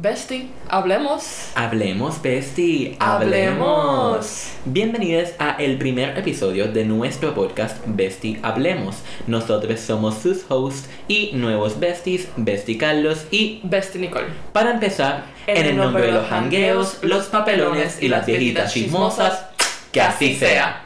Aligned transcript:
Bestie, 0.00 0.46
hablemos. 0.68 1.50
Hablemos, 1.56 2.22
Bestie. 2.22 2.96
Hablemos. 3.00 4.52
Bienvenidos 4.64 5.30
a 5.40 5.56
el 5.58 5.76
primer 5.76 6.16
episodio 6.16 6.68
de 6.68 6.84
nuestro 6.84 7.34
podcast 7.34 7.78
Bestie 7.84 8.38
Hablemos. 8.44 9.02
Nosotros 9.26 9.80
somos 9.80 10.18
sus 10.18 10.48
hosts 10.48 10.88
y 11.08 11.32
nuevos 11.34 11.80
besties, 11.80 12.28
Bestie 12.36 12.78
Carlos 12.78 13.26
y 13.32 13.58
Bestie 13.64 14.00
Nicole. 14.00 14.28
para 14.52 14.70
empezar, 14.70 15.24
en, 15.48 15.66
el 15.66 15.76
nombre 15.76 16.04
de 16.04 16.12
los 16.12 16.30
hangueos, 16.30 16.98
los 17.02 17.26
papelones 17.26 18.00
y 18.00 18.06
las 18.06 18.24
viejitas 18.24 18.72
chismosas, 18.72 19.46
que 19.90 20.00
así 20.00 20.36
sea. 20.36 20.84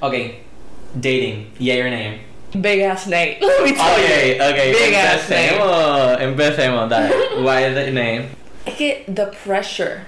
Ok, 0.00 0.14
dating, 0.92 1.52
yeah 1.60 1.76
your 1.76 1.88
name. 1.88 2.25
Big 2.60 2.80
ass 2.82 3.06
Nate. 3.06 3.38
Let 3.40 3.64
me 3.64 3.72
tell 3.72 3.92
Ok, 3.92 3.98
you. 3.98 4.42
ok, 4.42 4.58
Big 4.72 4.94
ass 4.94 5.28
name. 5.30 6.22
empecemos, 6.22 6.88
dale. 6.88 7.10
Why 7.44 7.64
is 7.66 7.74
the 7.74 7.90
name? 7.90 8.28
Es 8.66 8.74
que 8.74 9.04
the 9.08 9.26
pressure 9.44 10.02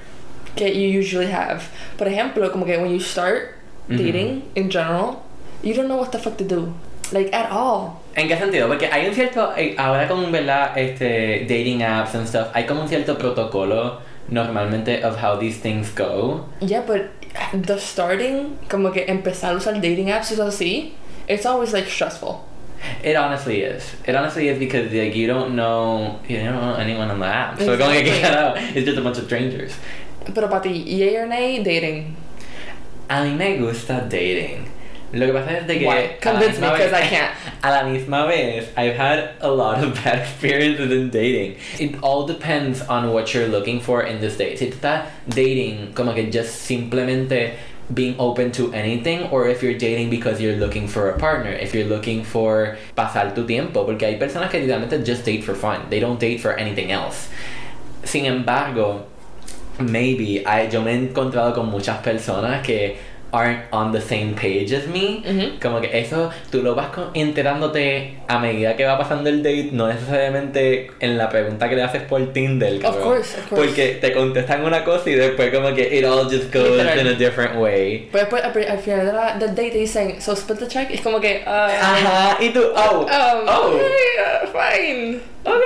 que 0.56 0.66
you 0.68 0.88
usually 0.98 1.30
have. 1.30 1.68
Por 1.96 2.06
ejemplo, 2.08 2.50
como 2.50 2.64
que 2.66 2.76
when 2.78 2.90
you 2.90 3.00
start 3.00 3.54
dating 3.88 4.42
in 4.54 4.68
general, 4.70 5.22
you 5.62 5.72
don't 5.74 5.88
know 5.88 5.96
what 5.98 6.10
the 6.12 6.18
fuck 6.18 6.36
to 6.38 6.44
do. 6.44 6.74
Like 7.12 7.32
at 7.32 7.50
all. 7.50 8.02
¿En 8.16 8.28
qué 8.28 8.36
sentido? 8.36 8.68
Porque 8.68 8.86
hay 8.90 9.06
un 9.08 9.14
cierto, 9.14 9.52
eh, 9.56 9.74
ahora 9.78 10.06
con, 10.08 10.30
¿verdad? 10.30 10.76
Este, 10.76 11.46
dating 11.48 11.82
apps 11.82 12.14
and 12.14 12.26
stuff, 12.26 12.48
hay 12.52 12.66
como 12.66 12.82
un 12.82 12.88
cierto 12.88 13.16
protocolo 13.16 14.00
normalmente 14.28 15.02
of 15.04 15.16
how 15.22 15.38
these 15.38 15.58
things 15.60 15.90
go. 15.94 16.44
Yeah, 16.60 16.82
but 16.82 17.08
the 17.52 17.78
starting, 17.78 18.58
como 18.68 18.90
que 18.92 19.06
empezar 19.08 19.52
a 19.54 19.56
usar 19.56 19.74
dating 19.80 20.10
apps 20.10 20.32
y 20.32 20.40
así, 20.40 20.92
it's 21.28 21.46
always 21.46 21.72
like 21.72 21.86
stressful. 21.86 22.46
It 23.02 23.16
honestly 23.16 23.62
is. 23.62 23.92
It 24.06 24.14
honestly 24.14 24.48
is 24.48 24.58
because 24.58 24.92
like 24.92 25.14
you 25.16 25.26
don't 25.26 25.56
know, 25.56 26.20
you 26.28 26.36
don't 26.38 26.54
know 26.54 26.74
anyone 26.74 27.10
on 27.10 27.18
the 27.20 27.26
app. 27.26 27.58
So 27.58 27.76
como 27.76 27.90
que 27.92 28.00
Exactly. 28.00 28.20
claro, 28.20 28.54
it's 28.74 28.86
just 28.86 28.98
a 28.98 29.02
bunch 29.02 29.18
of 29.18 29.24
strangers. 29.24 29.74
But 30.32 30.44
about 30.44 30.62
the 30.62 30.70
yay 30.70 31.16
or 31.16 31.26
nay, 31.26 31.62
dating. 31.62 32.16
A 33.10 33.14
mí 33.24 33.36
me 33.36 33.56
gusta 33.58 34.06
dating. 34.08 34.70
Lo 35.10 35.24
que 35.26 35.32
pasa 35.32 35.60
es 35.62 35.66
de 35.66 35.78
que 35.78 35.86
Why? 35.86 36.18
Convince 36.20 36.60
me, 36.60 36.68
because 36.70 36.92
I 36.92 37.00
can't. 37.00 37.34
A 37.64 37.70
la 37.70 37.82
misma 37.84 38.28
vez, 38.28 38.68
I've 38.76 38.94
had 38.94 39.30
a 39.40 39.48
lot 39.50 39.82
of 39.82 39.94
bad 40.04 40.18
experiences 40.20 40.92
in 40.92 41.08
dating. 41.08 41.56
It 41.80 42.02
all 42.02 42.26
depends 42.26 42.82
on 42.82 43.10
what 43.12 43.32
you're 43.32 43.48
looking 43.48 43.80
for 43.80 44.02
in 44.02 44.20
this 44.20 44.36
date. 44.36 44.58
Si 44.58 44.66
tú 44.70 44.76
estás 44.76 45.06
dating 45.26 45.94
como 45.94 46.12
que 46.12 46.30
just 46.30 46.54
simplemente 46.68 47.54
being 47.92 48.14
open 48.18 48.52
to 48.52 48.72
anything 48.72 49.24
or 49.30 49.48
if 49.48 49.62
you're 49.62 49.78
dating 49.78 50.10
because 50.10 50.40
you're 50.40 50.56
looking 50.56 50.86
for 50.86 51.10
a 51.10 51.18
partner, 51.18 51.50
if 51.50 51.74
you're 51.74 51.88
looking 51.88 52.22
for 52.22 52.76
pasar 52.96 53.34
tu 53.34 53.46
tiempo, 53.46 53.84
porque 53.84 54.02
hay 54.02 54.18
personas 54.18 54.50
que 54.50 54.60
literalmente 54.60 55.04
just 55.04 55.24
date 55.24 55.42
for 55.42 55.54
fun. 55.54 55.88
They 55.88 56.00
don't 56.00 56.20
date 56.20 56.40
for 56.40 56.52
anything 56.52 56.92
else. 56.92 57.28
Sin 58.04 58.26
embargo, 58.26 59.06
maybe 59.80 60.44
I, 60.46 60.68
yo 60.68 60.82
me 60.82 60.92
he 60.92 61.08
encontrado 61.08 61.54
con 61.54 61.70
muchas 61.70 62.02
personas 62.02 62.62
que 62.62 62.98
aren't 63.32 63.60
on 63.72 63.92
the 63.92 64.00
same 64.00 64.34
page 64.34 64.72
as 64.72 64.86
me. 64.86 65.22
Ujú. 65.26 65.58
Como 65.60 65.80
que 65.80 65.98
eso 65.98 66.30
tú 66.50 66.62
lo 66.62 66.74
vas 66.74 66.88
enterándote 67.14 68.18
a 68.26 68.38
medida 68.38 68.76
que 68.76 68.84
va 68.84 68.98
pasando 68.98 69.28
el 69.28 69.42
date, 69.42 69.70
no 69.72 69.86
necesariamente 69.88 70.90
en 71.00 71.18
la 71.18 71.28
pregunta 71.28 71.68
que 71.68 71.76
le 71.76 71.82
haces 71.82 72.02
por 72.02 72.32
Tinder. 72.32 72.84
Of 72.84 72.96
course, 72.98 73.38
of 73.38 73.48
course. 73.48 73.64
Porque 73.66 73.98
te 74.00 74.12
contestan 74.12 74.64
una 74.64 74.84
cosa 74.84 75.10
y 75.10 75.14
después 75.14 75.54
como 75.54 75.74
que 75.74 75.98
it 75.98 76.04
all 76.04 76.24
just 76.24 76.52
goes 76.52 76.70
Literal. 76.76 77.00
in 77.00 77.06
a 77.08 77.12
different 77.12 77.56
way. 77.56 78.08
Pero 78.12 78.24
después, 78.24 78.42
al 78.44 78.70
al 78.70 78.78
final 78.78 79.06
de 79.06 79.12
la- 79.12 79.34
del 79.38 79.50
date, 79.50 79.70
te 79.70 79.78
dicen, 79.78 80.20
so 80.20 80.32
split 80.32 80.58
the 80.58 80.68
check. 80.68 80.90
Es 80.90 81.00
como 81.00 81.20
que, 81.20 81.42
ah, 81.46 81.68
Ajá, 81.80 82.42
y 82.42 82.50
tú, 82.50 82.60
oh, 82.74 83.00
um, 83.00 83.48
oh. 83.48 83.68
okay, 83.74 83.84
uh, 84.18 84.46
fine. 84.52 85.20
Ok, 85.44 85.62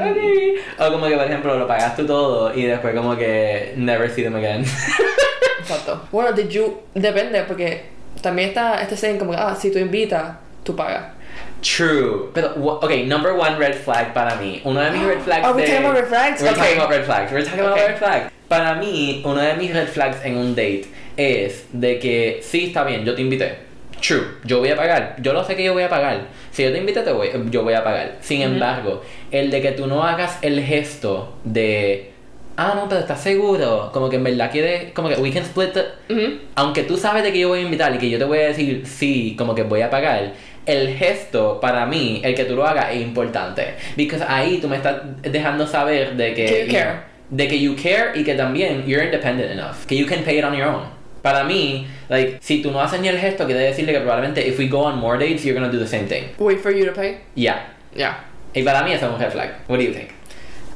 ok. 0.00 0.86
O 0.88 0.92
como 0.92 1.06
que, 1.06 1.16
por 1.16 1.24
ejemplo, 1.24 1.58
lo 1.58 1.66
pagas 1.66 1.96
tú 1.96 2.06
todo 2.06 2.54
y 2.54 2.62
después 2.64 2.94
como 2.94 3.16
que 3.16 3.72
never 3.76 4.10
see 4.10 4.22
them 4.22 4.36
again. 4.36 4.64
Exacto. 5.68 6.08
Bueno, 6.10 6.32
did 6.32 6.48
you, 6.48 6.80
depende, 6.94 7.42
porque 7.44 7.82
también 8.22 8.48
está 8.48 8.80
este 8.80 8.96
saying 8.96 9.18
como 9.18 9.32
ah, 9.34 9.54
si 9.54 9.70
tú 9.70 9.78
invitas, 9.78 10.36
tú 10.64 10.74
pagas. 10.74 11.12
True. 11.60 12.30
Pero, 12.34 12.54
ok, 12.56 12.90
number 13.06 13.32
one 13.32 13.56
red 13.58 13.74
flag 13.74 14.12
para 14.14 14.36
mí. 14.36 14.60
Uno 14.64 14.80
de 14.80 14.90
mis 14.92 15.02
red 15.06 15.20
flags 15.20 15.44
Are 15.44 15.54
we 15.54 15.62
de- 15.62 15.68
talking 15.68 15.84
about 15.84 15.94
red 15.96 16.08
flags? 16.08 16.40
We're 16.42 16.50
Okay. 16.50 16.60
talking 16.60 16.78
about 16.78 16.90
red 16.90 17.04
flags. 17.04 17.32
We're 17.32 17.44
talking 17.44 17.60
about 17.60 17.72
Okay. 17.78 17.86
red 17.88 17.98
flags. 17.98 18.32
Para 18.48 18.74
mí, 18.76 19.22
uno 19.24 19.40
de 19.40 19.54
mis 19.54 19.72
red 19.74 19.88
flags 19.88 20.24
en 20.24 20.36
un 20.36 20.54
date 20.54 20.86
es 21.16 21.64
de 21.72 21.98
que, 21.98 22.40
sí, 22.42 22.66
está 22.66 22.84
bien, 22.84 23.04
yo 23.04 23.14
te 23.14 23.20
invité. 23.22 23.58
True, 24.00 24.38
yo 24.44 24.60
voy 24.60 24.70
a 24.70 24.76
pagar. 24.76 25.16
Yo 25.20 25.32
lo 25.32 25.42
sé 25.44 25.56
que 25.56 25.64
yo 25.64 25.72
voy 25.74 25.82
a 25.82 25.88
pagar. 25.88 26.28
Si 26.52 26.62
yo 26.62 26.70
te 26.72 26.78
invité, 26.78 27.02
te 27.02 27.12
voy, 27.12 27.30
yo 27.50 27.62
voy 27.64 27.74
a 27.74 27.82
pagar. 27.82 28.16
Sin 28.20 28.40
embargo, 28.42 29.02
el 29.32 29.50
de 29.50 29.60
que 29.60 29.72
tú 29.72 29.86
no 29.88 30.04
hagas 30.04 30.38
el 30.42 30.62
gesto 30.62 31.34
de... 31.44 32.12
Ah, 32.60 32.72
no, 32.74 32.88
pero 32.88 33.00
estás 33.00 33.22
seguro. 33.22 33.90
Como 33.92 34.10
que 34.10 34.16
en 34.16 34.24
verdad 34.24 34.50
quieres... 34.50 34.92
Como 34.92 35.08
que 35.08 35.14
we 35.14 35.30
can 35.30 35.44
split 35.44 35.72
the 35.72 35.84
Ujú. 36.12 36.38
aunque 36.56 36.82
tú 36.82 36.96
sabes 36.96 37.22
de 37.22 37.30
que 37.32 37.38
yo 37.38 37.48
voy 37.48 37.60
a 37.60 37.62
invitar 37.62 37.94
y 37.94 37.98
que 37.98 38.10
yo 38.10 38.18
te 38.18 38.24
voy 38.24 38.38
a 38.38 38.48
decir 38.48 38.82
sí, 38.84 39.36
como 39.38 39.54
que 39.54 39.62
voy 39.62 39.80
a 39.82 39.90
pagar, 39.90 40.32
el 40.66 40.96
gesto 40.96 41.60
para 41.60 41.86
mí, 41.86 42.20
el 42.24 42.34
que 42.34 42.44
tú 42.44 42.56
lo 42.56 42.66
hagas 42.66 42.92
es 42.92 43.00
importante. 43.00 43.74
Porque 43.96 44.18
ahí 44.26 44.58
tú 44.58 44.68
me 44.68 44.74
estás 44.76 44.96
dejando 45.22 45.68
saber 45.68 46.16
de 46.16 46.34
que... 46.34 46.46
Que 46.46 46.66
you 46.66 46.72
care. 46.72 47.00
de 47.30 47.46
que 47.46 47.60
you 47.60 47.76
care 47.76 48.18
y 48.18 48.24
que 48.24 48.34
también 48.34 48.84
you're 48.86 49.04
independent 49.04 49.52
enough. 49.52 49.86
Que 49.86 49.96
you 49.96 50.06
can 50.06 50.24
pay 50.24 50.38
it 50.38 50.44
on 50.44 50.56
your 50.56 50.66
own. 50.66 50.82
Para 51.22 51.44
mí, 51.44 51.86
like, 52.08 52.38
si 52.40 52.60
tú 52.60 52.72
no 52.72 52.80
haces 52.80 53.00
ni 53.00 53.06
el 53.06 53.18
gesto, 53.18 53.46
quiere 53.46 53.60
decirle 53.60 53.92
que 53.92 54.00
probablemente 54.00 54.44
if 54.46 54.58
we 54.58 54.66
go 54.66 54.80
on 54.80 54.98
more 54.98 55.16
dates, 55.16 55.44
you're 55.44 55.54
gonna 55.54 55.70
do 55.72 55.78
the 55.78 55.86
same 55.86 56.06
thing. 56.08 56.24
Wait 56.38 56.58
for 56.60 56.72
you 56.72 56.84
to 56.84 56.92
pay. 56.92 57.18
Yeah. 57.36 57.68
Yeah. 57.94 58.24
Y 58.52 58.64
para 58.64 58.82
mí 58.82 58.92
eso 58.92 59.06
es 59.06 59.12
un 59.12 59.20
red 59.20 59.30
flag. 59.30 59.50
What 59.68 59.78
do 59.78 59.84
you 59.84 59.92
think? 59.92 60.10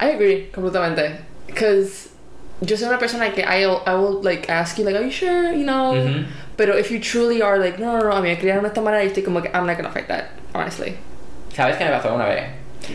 I 0.01 0.11
agree 0.15 0.49
completamente. 0.55 1.32
Because 1.53 2.09
yo 2.61 2.77
soy 2.77 2.89
una 2.89 2.99
persona 2.99 3.33
que 3.33 3.43
I'll, 3.43 3.83
I 3.87 3.95
will 3.95 4.23
like 4.23 4.49
ask 4.49 4.79
you 4.79 4.85
like, 4.85 4.97
are 4.97 5.03
you 5.05 5.11
sure? 5.11 5.53
You 5.53 5.65
know? 5.65 5.93
Ujú. 5.95 6.27
Pero 6.57 6.77
if 6.77 6.91
you 6.91 7.01
truly 7.01 7.43
are 7.43 7.59
like, 7.59 7.79
no, 7.79 7.99
no, 7.99 8.11
no, 8.11 8.13
a 8.13 8.21
mí 8.21 8.29
me 8.29 8.37
criaron 8.37 8.63
de 8.63 8.69
esta 8.69 8.81
manera 8.81 9.03
y 9.05 9.09
estoy 9.09 9.25
como 9.25 9.41
que, 9.41 9.49
I'm 9.55 9.67
not 9.67 9.77
gonna 9.77 9.91
fight 9.91 10.07
that, 10.09 10.27
honestly. 10.55 10.97
¿Sabes 11.55 11.77
qué 11.77 11.85
me 11.85 11.91
pasó 11.91 12.15
una 12.15 12.27
vez? 12.27 12.45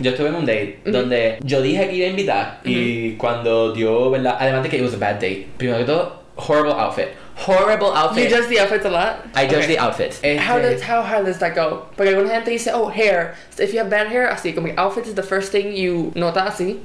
Yo 0.00 0.10
estuve 0.10 0.28
en 0.28 0.34
un 0.34 0.44
date 0.46 0.80
Ujú. 0.84 0.92
donde 0.92 1.38
yo 1.42 1.60
dije 1.62 1.88
que 1.88 1.96
iba 1.96 2.06
a 2.06 2.10
invitar 2.10 2.60
y 2.64 3.16
cuando 3.16 3.72
dio, 3.72 4.10
¿verdad? 4.10 4.36
Además 4.38 4.62
de 4.62 4.68
que 4.68 4.76
it 4.78 4.82
was 4.82 4.94
a 4.94 4.98
bad 4.98 5.14
date. 5.14 5.48
Primero 5.58 5.78
que 5.78 5.84
todo, 5.86 6.22
horrible 6.36 6.72
outfit. 6.74 7.08
Horrible 7.36 7.92
outfit. 7.94 8.24
You 8.28 8.36
judge 8.36 8.48
the 8.48 8.58
outfits 8.60 8.84
a 8.84 8.90
lot? 8.90 9.24
I 9.34 9.46
judge 9.46 9.64
Okay. 9.64 9.76
the 9.76 9.78
outfits. 9.78 10.20
How 10.40 10.58
does 10.58 10.82
how 10.82 11.02
hard 11.02 11.24
does 11.24 11.38
that 11.38 11.54
go? 11.54 11.86
Porque 11.96 12.08
alguna 12.12 12.30
gente 12.30 12.50
dice, 12.50 12.68
oh, 12.74 12.88
hair. 12.88 13.34
So 13.50 13.62
if 13.62 13.72
you 13.72 13.78
have 13.78 13.88
bad 13.88 14.08
hair, 14.08 14.28
así, 14.28 14.54
como 14.54 14.66
que 14.68 14.74
outfits 14.76 15.08
is 15.08 15.14
the 15.14 15.22
first 15.22 15.52
thing 15.52 15.72
you 15.72 16.12
nota 16.16 16.40
así. 16.40 16.78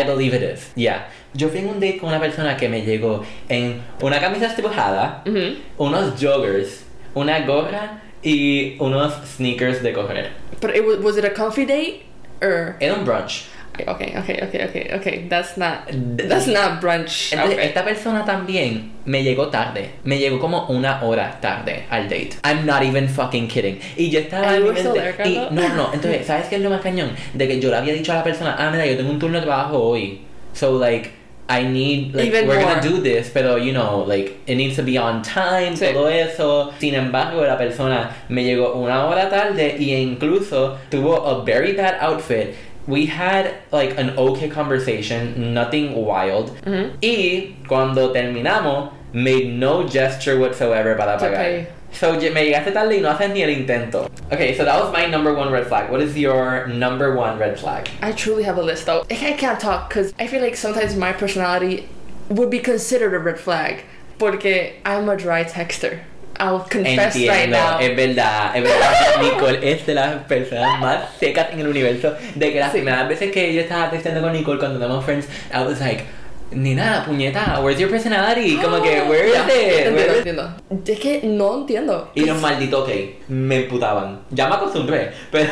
I 0.00 0.04
believe 0.04 0.34
it 0.34 0.42
is. 0.42 0.70
Yeah. 0.74 1.08
Yo 1.34 1.48
fui 1.48 1.58
en 1.60 1.68
un 1.68 1.80
date 1.80 1.98
con 1.98 2.08
una 2.08 2.18
persona 2.20 2.56
que 2.56 2.68
me 2.68 2.82
llegó 2.82 3.24
en 3.48 3.82
una 4.00 4.20
camisa 4.20 4.46
estipujada, 4.46 5.22
Mhm. 5.26 5.56
unos 5.78 6.14
joggers, 6.20 6.84
una 7.14 7.40
gorra 7.46 8.00
y 8.22 8.76
unos 8.78 9.12
sneakers 9.36 9.82
de 9.82 9.92
correr. 9.92 10.30
But 10.60 10.74
it 10.76 10.84
was, 10.86 10.98
was 11.00 11.16
it 11.18 11.24
a 11.24 11.30
comfy 11.34 11.64
date? 11.66 12.04
Or 12.40 12.76
Era 12.80 12.94
un 12.94 13.04
brunch. 13.04 13.44
Okay, 13.86 14.14
okay, 14.16 14.38
okay, 14.42 14.64
okay, 14.68 14.90
okay. 14.96 15.26
That's 15.28 15.56
not 15.56 15.86
that's 16.16 16.46
not 16.46 16.80
brunch. 16.80 17.32
Entonces, 17.32 17.38
outfit. 17.58 17.58
esta 17.64 17.84
persona 17.84 18.24
también 18.24 18.92
me 19.04 19.22
llegó 19.22 19.48
tarde. 19.48 19.90
Me 20.04 20.18
llegó 20.18 20.38
como 20.38 20.66
una 20.68 21.02
hora 21.02 21.38
tarde 21.40 21.84
al 21.90 22.04
date. 22.08 22.36
I'm 22.44 22.66
not 22.66 22.82
even 22.82 23.08
fucking 23.08 23.48
kidding. 23.48 23.78
Y 23.96 24.10
yo 24.10 24.20
estaba 24.20 24.56
en 24.56 24.64
mi 24.64 24.70
mente- 24.70 25.14
y? 25.24 25.34
No, 25.50 25.68
no. 25.74 25.90
Entonces, 25.94 26.26
¿sabes 26.26 26.46
qué 26.48 26.56
es 26.56 26.62
lo 26.62 26.70
más 26.70 26.80
cañón? 26.80 27.10
De 27.34 27.48
que 27.48 27.60
yo 27.60 27.70
le 27.70 27.76
había 27.76 27.94
dicho 27.94 28.12
a 28.12 28.16
la 28.16 28.24
persona, 28.24 28.56
ah, 28.58 28.70
mira, 28.70 28.84
yo 28.86 28.96
tengo 28.96 29.10
un 29.10 29.18
turno 29.18 29.38
de 29.38 29.44
trabajo 29.46 29.78
hoy. 29.78 30.20
So, 30.52 30.78
like, 30.78 31.10
I 31.48 31.64
need, 31.64 32.14
like, 32.14 32.28
Even 32.28 32.46
we're 32.48 32.60
more. 32.62 32.74
gonna 32.74 32.82
do 32.82 33.02
this, 33.02 33.30
pero, 33.30 33.56
you 33.58 33.72
know, 33.72 34.04
like, 34.06 34.32
it 34.46 34.56
needs 34.56 34.76
to 34.76 34.82
be 34.82 34.96
on 34.98 35.22
time, 35.22 35.74
Sí. 35.76 35.86
todo 35.92 36.08
eso. 36.08 36.72
Sin 36.78 36.94
embargo, 36.94 37.44
la 37.44 37.58
persona 37.58 38.10
me 38.28 38.44
llegó 38.44 38.74
una 38.74 39.06
hora 39.06 39.28
tarde 39.28 39.76
y 39.78 39.92
incluso 39.94 40.78
tuvo 40.90 41.26
a 41.26 41.42
very 41.44 41.72
bad 41.72 41.96
outfit. 42.00 42.54
We 42.86 43.06
had, 43.06 43.54
like, 43.70 43.96
an 43.98 44.10
okay 44.18 44.48
conversation, 44.48 45.54
nothing 45.54 45.94
wild. 45.94 46.50
Mhm. 46.64 46.90
Y 47.02 47.54
cuando 47.68 48.12
terminamos, 48.12 48.90
made 49.12 49.46
no 49.48 49.86
gesture 49.86 50.38
whatsoever 50.38 50.94
para 50.96 51.18
pagar. 51.18 51.36
pay. 51.36 51.66
So 51.92 52.12
me 52.14 52.44
llegaste 52.46 52.72
tarde 52.72 52.96
y 52.96 53.00
no 53.00 53.10
haces 53.10 53.32
ni 53.32 53.42
el 53.42 53.50
intento. 53.50 54.10
Okay, 54.32 54.54
so 54.56 54.64
that 54.64 54.82
was 54.82 54.90
my 54.92 55.06
number 55.06 55.34
one 55.34 55.52
red 55.52 55.66
flag. 55.66 55.90
What 55.90 56.00
is 56.00 56.16
your 56.16 56.66
number 56.66 57.14
one 57.14 57.38
red 57.38 57.58
flag? 57.58 57.88
I 58.00 58.12
truly 58.12 58.44
have 58.44 58.56
a 58.56 58.62
list 58.62 58.86
though. 58.86 59.04
I 59.10 59.14
I 59.14 59.32
can't 59.34 59.60
talk 59.60 59.88
because 59.90 60.14
I 60.18 60.26
feel 60.26 60.40
like 60.40 60.56
sometimes 60.56 60.96
my 60.96 61.12
personality 61.12 61.88
would 62.30 62.48
be 62.48 62.60
considered 62.60 63.12
a 63.14 63.18
red 63.18 63.38
flag. 63.38 63.84
Porque 64.18 64.74
I'm 64.86 65.08
a 65.08 65.16
dry 65.16 65.44
texter. 65.44 66.00
I'll 66.42 66.58
confess 66.60 67.14
right 67.14 67.30
Entiendo, 67.30 67.56
now. 67.58 67.78
es 67.80 67.96
verdad, 67.96 68.56
es 68.56 68.62
verdad. 68.62 68.92
Nicole 69.22 69.72
es 69.72 69.86
de 69.86 69.94
las 69.94 70.14
personas 70.24 70.80
más 70.80 70.98
secas 71.20 71.48
en 71.52 71.60
el 71.60 71.68
universo. 71.68 72.14
De 72.34 72.52
que 72.52 72.58
las 72.58 72.72
Sí. 72.72 72.78
primeras 72.78 73.08
veces 73.08 73.30
que 73.30 73.52
yo 73.54 73.60
estaba 73.60 73.90
textando 73.90 74.20
con 74.22 74.32
Nicole 74.32 74.58
cuando 74.58 74.78
éramos 74.84 75.04
friends, 75.04 75.26
I 75.54 75.58
was 75.64 75.78
like, 75.80 76.04
Nina, 76.50 77.02
puñeta, 77.06 77.60
where's 77.62 77.78
your 77.80 77.88
personality? 77.90 78.56
Como 78.58 78.82
que, 78.82 79.00
where 79.08 79.26
is 79.28 79.34
it? 79.34 79.86
Entiendo, 79.86 80.12
entiendo. 80.16 80.54
Es 80.86 80.98
que 81.00 81.20
no 81.24 81.54
entiendo. 81.60 82.10
Y 82.14 82.26
los 82.26 82.38
malditos 82.40 82.82
ok, 82.86 82.94
me 83.28 83.56
emputaban. 83.64 84.20
Ya 84.30 84.48
me 84.48 84.56
acostumbré, 84.56 85.12
pero, 85.30 85.50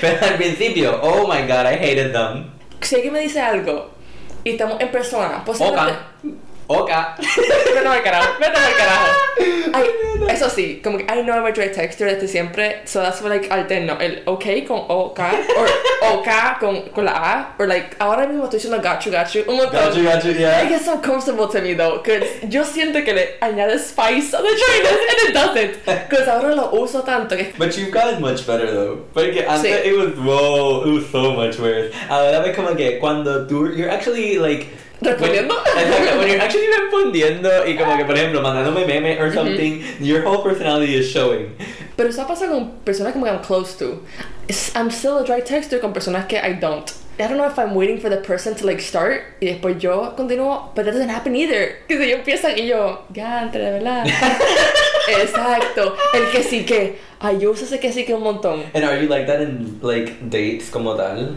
pero 0.00 0.26
al 0.26 0.34
principio, 0.36 0.98
oh 1.02 1.26
my 1.28 1.42
god, 1.42 1.66
I 1.70 1.74
hated 1.74 2.12
them. 2.12 2.46
si 2.80 2.94
alguien 2.94 3.12
me 3.12 3.20
dice 3.20 3.40
algo 3.40 3.90
y 4.44 4.50
estamos 4.52 4.80
en 4.80 4.88
persona, 4.90 5.44
posiblemente... 5.44 5.92
Oka. 5.92 6.02
Oka. 6.68 7.14
Vete 7.18 7.86
al 7.86 8.02
carajo, 8.02 8.28
vete 8.40 8.56
al 8.56 8.74
carajo. 8.74 9.12
Ay, 9.72 9.90
eso 10.30 10.48
sí, 10.50 10.80
como 10.82 10.98
que 10.98 11.04
I 11.04 11.22
know 11.22 11.34
I'm 11.34 11.44
a 11.44 11.52
dry 11.52 11.68
texture 11.70 12.06
desde 12.12 12.26
siempre, 12.28 12.80
so 12.86 13.00
that's 13.02 13.20
why 13.20 13.28
like 13.28 13.48
alterno 13.50 13.98
el 14.00 14.22
OK 14.26 14.64
con 14.66 14.84
OK, 14.88 15.20
or 15.56 15.68
OK 16.02 16.58
con, 16.58 16.82
con 16.94 17.04
la 17.04 17.12
A, 17.12 17.54
or 17.58 17.66
like 17.66 17.96
ahora 18.00 18.26
mismo 18.26 18.44
estoy 18.44 18.58
diciendo 18.58 18.82
got 18.82 19.04
you, 19.04 19.12
got 19.12 19.32
you, 19.34 19.44
un 19.48 19.56
montón. 19.58 19.72
Got 19.72 19.96
you, 19.96 20.04
got 20.04 20.24
you, 20.24 20.32
yeah. 20.32 20.62
It 20.64 20.68
gets 20.70 20.84
so 20.86 20.98
comfortable 20.98 21.46
to 21.48 21.60
me 21.60 21.74
though, 21.74 22.02
cause 22.02 22.24
yo 22.48 22.64
siento 22.64 23.04
que 23.04 23.12
le 23.12 23.38
añade 23.40 23.78
spice 23.78 24.32
a 24.34 24.38
the 24.42 24.48
dryness 24.48 24.98
and 25.10 25.28
it 25.28 25.34
doesn't, 25.34 26.08
cause 26.10 26.26
ahora 26.28 26.54
lo 26.54 26.70
uso 26.82 27.02
tanto 27.02 27.36
que 27.36 27.52
But 27.58 27.76
you've 27.76 27.92
gotten 27.92 28.20
much 28.20 28.46
better 28.46 28.66
though. 28.72 29.04
Porque 29.12 29.44
antes 29.46 29.62
Sí. 29.62 29.86
it 29.86 29.96
was 29.96 30.16
whoa, 30.18 30.84
it 30.86 30.92
was 30.94 31.10
so 31.10 31.32
much 31.34 31.58
worse. 31.58 31.92
Ahora 32.08 32.40
ves 32.40 32.56
como 32.56 32.74
que 32.74 32.98
cuando 32.98 33.46
tú 33.46 33.68
you're 33.76 33.90
actually 33.90 34.38
like 34.38 34.66
Respondiendo. 35.00 35.54
When, 35.54 35.86
exacto, 35.86 36.18
when 36.18 36.28
you're 36.28 36.40
actually 36.40 36.68
respondiendo 36.68 37.66
y 37.66 37.76
como 37.76 37.96
que 37.96 38.04
por 38.04 38.16
ejemplo 38.16 38.40
mandándome 38.40 38.86
meme 38.86 39.18
or 39.20 39.32
something, 39.32 39.82
your 40.00 40.22
whole 40.22 40.42
personality 40.42 40.94
is 40.94 41.06
showing. 41.06 41.54
Pero 41.96 42.08
eso 42.08 42.26
pasa 42.26 42.46
con 42.46 42.72
personas 42.84 43.12
como 43.12 43.24
que 43.26 43.32
I'm 43.32 43.42
close 43.42 43.76
to. 43.78 44.02
I'm 44.74 44.90
still 44.90 45.18
a 45.18 45.24
dry 45.24 45.40
texter 45.40 45.80
con 45.80 45.92
personas 45.92 46.26
que 46.28 46.38
I 46.38 46.52
don't. 46.54 46.90
I 47.18 47.26
don't 47.28 47.38
know 47.38 47.46
if 47.46 47.58
I'm 47.58 47.74
waiting 47.74 47.98
for 47.98 48.10
the 48.10 48.18
person 48.18 48.54
to 48.56 48.66
like 48.66 48.80
start 48.80 49.22
y 49.40 49.46
después 49.46 49.80
yo 49.80 50.14
continúo, 50.16 50.74
but 50.74 50.84
that 50.84 50.92
doesn't 50.92 51.08
happen 51.08 51.34
either. 51.34 51.78
Que 51.88 51.96
si 51.98 52.10
yo 52.10 52.16
empiezo 52.18 52.48
y 52.54 52.66
yo, 52.66 53.04
ya, 53.12 53.42
entre 53.42 53.64
de 53.64 53.70
verdad. 53.72 54.06
Exacto. 55.08 55.96
El 56.12 56.30
que 56.30 56.42
sí 56.42 56.64
que. 56.66 56.98
Ay, 57.18 57.38
yo 57.40 57.52
uso 57.52 57.64
ese 57.64 57.80
que 57.80 57.90
sí 57.90 58.04
que 58.04 58.12
un 58.12 58.22
montón. 58.22 58.64
And 58.74 58.84
are 58.84 59.00
you 59.00 59.08
like 59.08 59.26
that 59.26 59.40
in 59.40 59.78
like 59.82 60.28
dates 60.28 60.68
como 60.68 60.94
tal? 60.94 61.36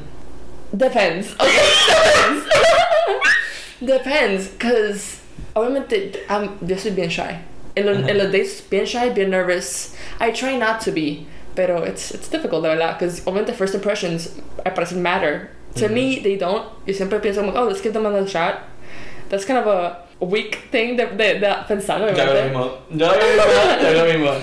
Depends. 0.74 1.34
Okay, 1.40 1.48
depends. 1.88 2.46
depends, 3.82 4.50
cause 4.60 5.20
obviamente 5.56 6.20
I'm, 6.30 6.58
yo 6.66 6.76
soy 6.78 6.92
bien 6.92 7.10
shy. 7.10 7.40
En, 7.76 7.86
lo- 7.86 8.08
en 8.08 8.18
los 8.18 8.32
dates 8.32 8.62
bien 8.70 8.86
shy, 8.86 9.10
bien 9.10 9.30
nervous. 9.30 9.96
I 10.20 10.32
try 10.32 10.58
not 10.58 10.82
to 10.82 10.92
be, 10.92 11.26
pero 11.56 11.84
it's 11.84 12.12
it's 12.12 12.28
difficult 12.30 12.64
de 12.64 12.70
verdad, 12.70 13.00
cause 13.00 13.22
obviamente 13.26 13.54
first 13.54 13.74
impressions 13.76 14.36
I 14.66 14.70
parecen 14.72 15.02
matter. 15.02 15.50
To 15.76 15.88
me, 15.88 16.20
they 16.20 16.36
don't. 16.36 16.66
Yo 16.88 16.94
siempre 16.94 17.20
pienso 17.20 17.42
oh, 17.56 17.66
let's 17.68 17.80
give 17.82 17.94
them 17.94 18.06
another 18.06 18.28
shot. 18.28 18.64
That's 19.30 19.46
kind 19.46 19.60
of 19.60 19.68
a 19.68 20.04
weak 20.20 20.56
thing 20.72 20.98
de, 20.98 21.06
de, 21.06 21.40
de 21.40 21.66
pensar, 21.68 22.00
Yo 22.00 22.26
lo 22.26 22.34
mismo. 22.34 22.72
Yo 22.90 23.06
lo 23.08 23.14
mismo. 23.14 23.84
Yo 23.84 23.94
lo 23.94 24.06
mismo. 24.12 24.42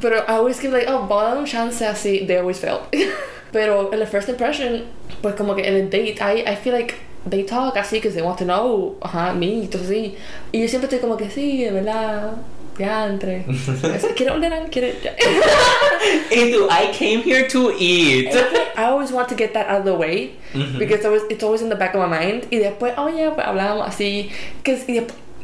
Pero 0.00 0.18
I 0.26 0.36
always 0.36 0.60
give 0.60 0.72
like, 0.72 0.86
oh, 0.88 1.04
voy 1.06 1.20
a 1.24 1.30
dar 1.30 1.36
un 1.36 1.44
chance 1.46 1.82
así. 1.84 2.26
They 2.26 2.36
always 2.38 2.60
fail. 2.60 2.86
Pero 3.52 3.90
en 3.92 3.98
la 3.98 4.06
first 4.06 4.28
impression, 4.28 4.86
pues 5.20 5.34
como 5.34 5.54
que 5.56 5.66
en 5.66 5.74
el 5.74 5.90
date, 5.90 6.16
I, 6.22 6.44
I 6.52 6.54
feel 6.54 6.72
like 6.72 6.94
they 7.28 7.42
talk 7.44 7.74
así 7.76 7.92
because 7.98 8.14
they 8.14 8.22
want 8.22 8.38
to 8.38 8.44
know, 8.44 8.96
ajá, 9.02 9.34
me, 9.34 9.66
todo 9.68 9.82
así. 9.82 10.14
Y 10.52 10.60
yo 10.60 10.68
siempre 10.68 10.88
estoy 10.88 10.98
como 11.00 11.16
que 11.16 11.30
sí, 11.30 11.64
de 11.64 11.70
verdad, 11.70 12.34
ya 12.78 13.06
entre. 13.06 13.44
¿Quiere 14.16 14.32
ordenar? 14.32 14.70
¿Quiere? 14.70 14.94
Ya. 15.02 15.14
Y 16.30 16.50
tú, 16.52 16.68
I 16.70 16.92
came 16.92 17.22
here 17.22 17.46
to 17.48 17.70
eat. 17.78 18.34
I 18.76 18.84
always 18.84 19.12
want 19.12 19.28
to 19.28 19.34
get 19.34 19.52
that 19.54 19.68
out 19.68 19.80
of 19.80 19.84
the 19.84 19.94
way 19.94 20.32
Mhm. 20.54 20.78
because 20.78 20.96
it's 20.96 21.04
always, 21.06 21.22
it's 21.30 21.42
always 21.44 21.62
in 21.62 21.68
the 21.68 21.76
back 21.76 21.94
of 21.94 22.00
my 22.00 22.08
mind. 22.08 22.46
Y 22.50 22.58
después, 22.58 22.94
oh 22.96 23.08
yeah, 23.08 23.30
pues 23.34 23.46
hablábamos 23.46 23.86
así. 23.88 24.30
Because 24.62 24.84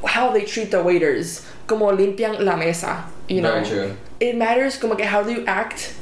how 0.05 0.31
they 0.33 0.45
treat 0.45 0.71
the 0.71 0.83
waiters, 0.83 1.45
como 1.67 1.91
limpian 1.93 2.45
la 2.45 2.57
mesa, 2.57 3.05
you 3.29 3.41
know. 3.41 3.53
Very 3.53 3.67
true. 3.67 3.97
it 4.21 4.35
matters 4.37 4.77
como 4.79 4.97
que 4.97 5.05
how 5.05 5.23
do 5.23 5.31
you 5.31 5.45
act 5.47 5.93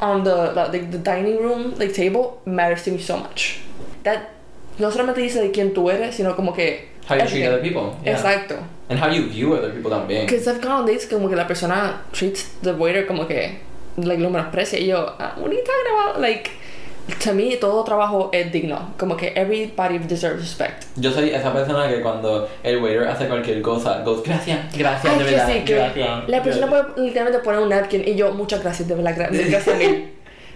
on 0.00 0.22
the 0.22 0.52
the, 0.70 0.78
the 0.78 0.98
dining 0.98 1.38
room 1.42 1.74
like 1.76 1.92
table 1.92 2.40
matters 2.46 2.84
to 2.84 2.90
me 2.92 2.98
so 2.98 3.16
much 3.16 3.58
that 4.04 4.33
no 4.78 4.90
solamente 4.90 5.20
dice 5.20 5.40
de 5.40 5.50
quién 5.50 5.72
tú 5.74 5.90
eres 5.90 6.14
sino 6.14 6.34
como 6.36 6.52
que 6.52 6.92
How 7.08 7.16
you 7.18 7.26
treat 7.26 7.46
other 7.48 7.60
people. 7.60 7.92
Yeah. 8.02 8.12
exacto 8.14 8.54
And 8.88 8.98
how 8.98 9.10
you 9.10 9.28
view 9.28 9.52
other 9.54 9.70
people 9.72 9.90
también. 9.90 10.26
because 10.26 10.46
I've 10.50 10.60
gone 10.62 10.72
on 10.80 10.86
dates 10.86 11.06
como 11.06 11.28
que 11.28 11.36
la 11.36 11.46
persona 11.46 12.02
treats 12.12 12.50
the 12.62 12.72
waiter 12.72 13.06
como 13.06 13.26
que 13.26 13.58
like 13.96 14.20
lo 14.22 14.30
menosprecia 14.30 14.78
y 14.78 14.86
yo 14.86 15.06
"Ah, 15.18 15.34
what 15.36 15.48
are 15.48 15.54
you 15.56 15.62
talking 15.62 15.92
about 15.92 16.20
like 16.20 16.50
to 17.22 17.34
me 17.34 17.56
todo 17.58 17.84
trabajo 17.84 18.30
es 18.32 18.50
digno 18.50 18.94
como 18.98 19.16
que 19.16 19.32
everybody 19.36 19.98
deserves 19.98 20.40
respect 20.40 20.84
Yo 20.96 21.10
soy 21.12 21.28
esa 21.30 21.52
persona 21.52 21.86
que 21.88 22.00
cuando 22.00 22.48
el 22.62 22.82
waiter 22.82 23.06
hace 23.06 23.26
cualquier 23.28 23.60
cosa, 23.60 24.00
goes, 24.02 24.22
gracias, 24.22 24.58
gracias, 24.76 25.12
Ay, 25.12 25.18
de 25.18 25.24
verdad, 25.30 25.46
sí, 25.52 25.64
que 25.64 25.74
gracias. 25.74 26.28
la 26.28 26.42
persona 26.42 26.66
puede 26.68 26.84
literalmente 27.06 27.38
poner 27.40 27.60
un 27.60 27.68
napkin 27.68 28.02
y 28.08 28.14
yo, 28.14 28.32
muchas 28.32 28.62
gracias, 28.62 28.88
de 28.88 28.94
verdad, 28.94 29.14
gra- 29.14 29.28
gracias 29.50 29.76
mil. 29.76 30.10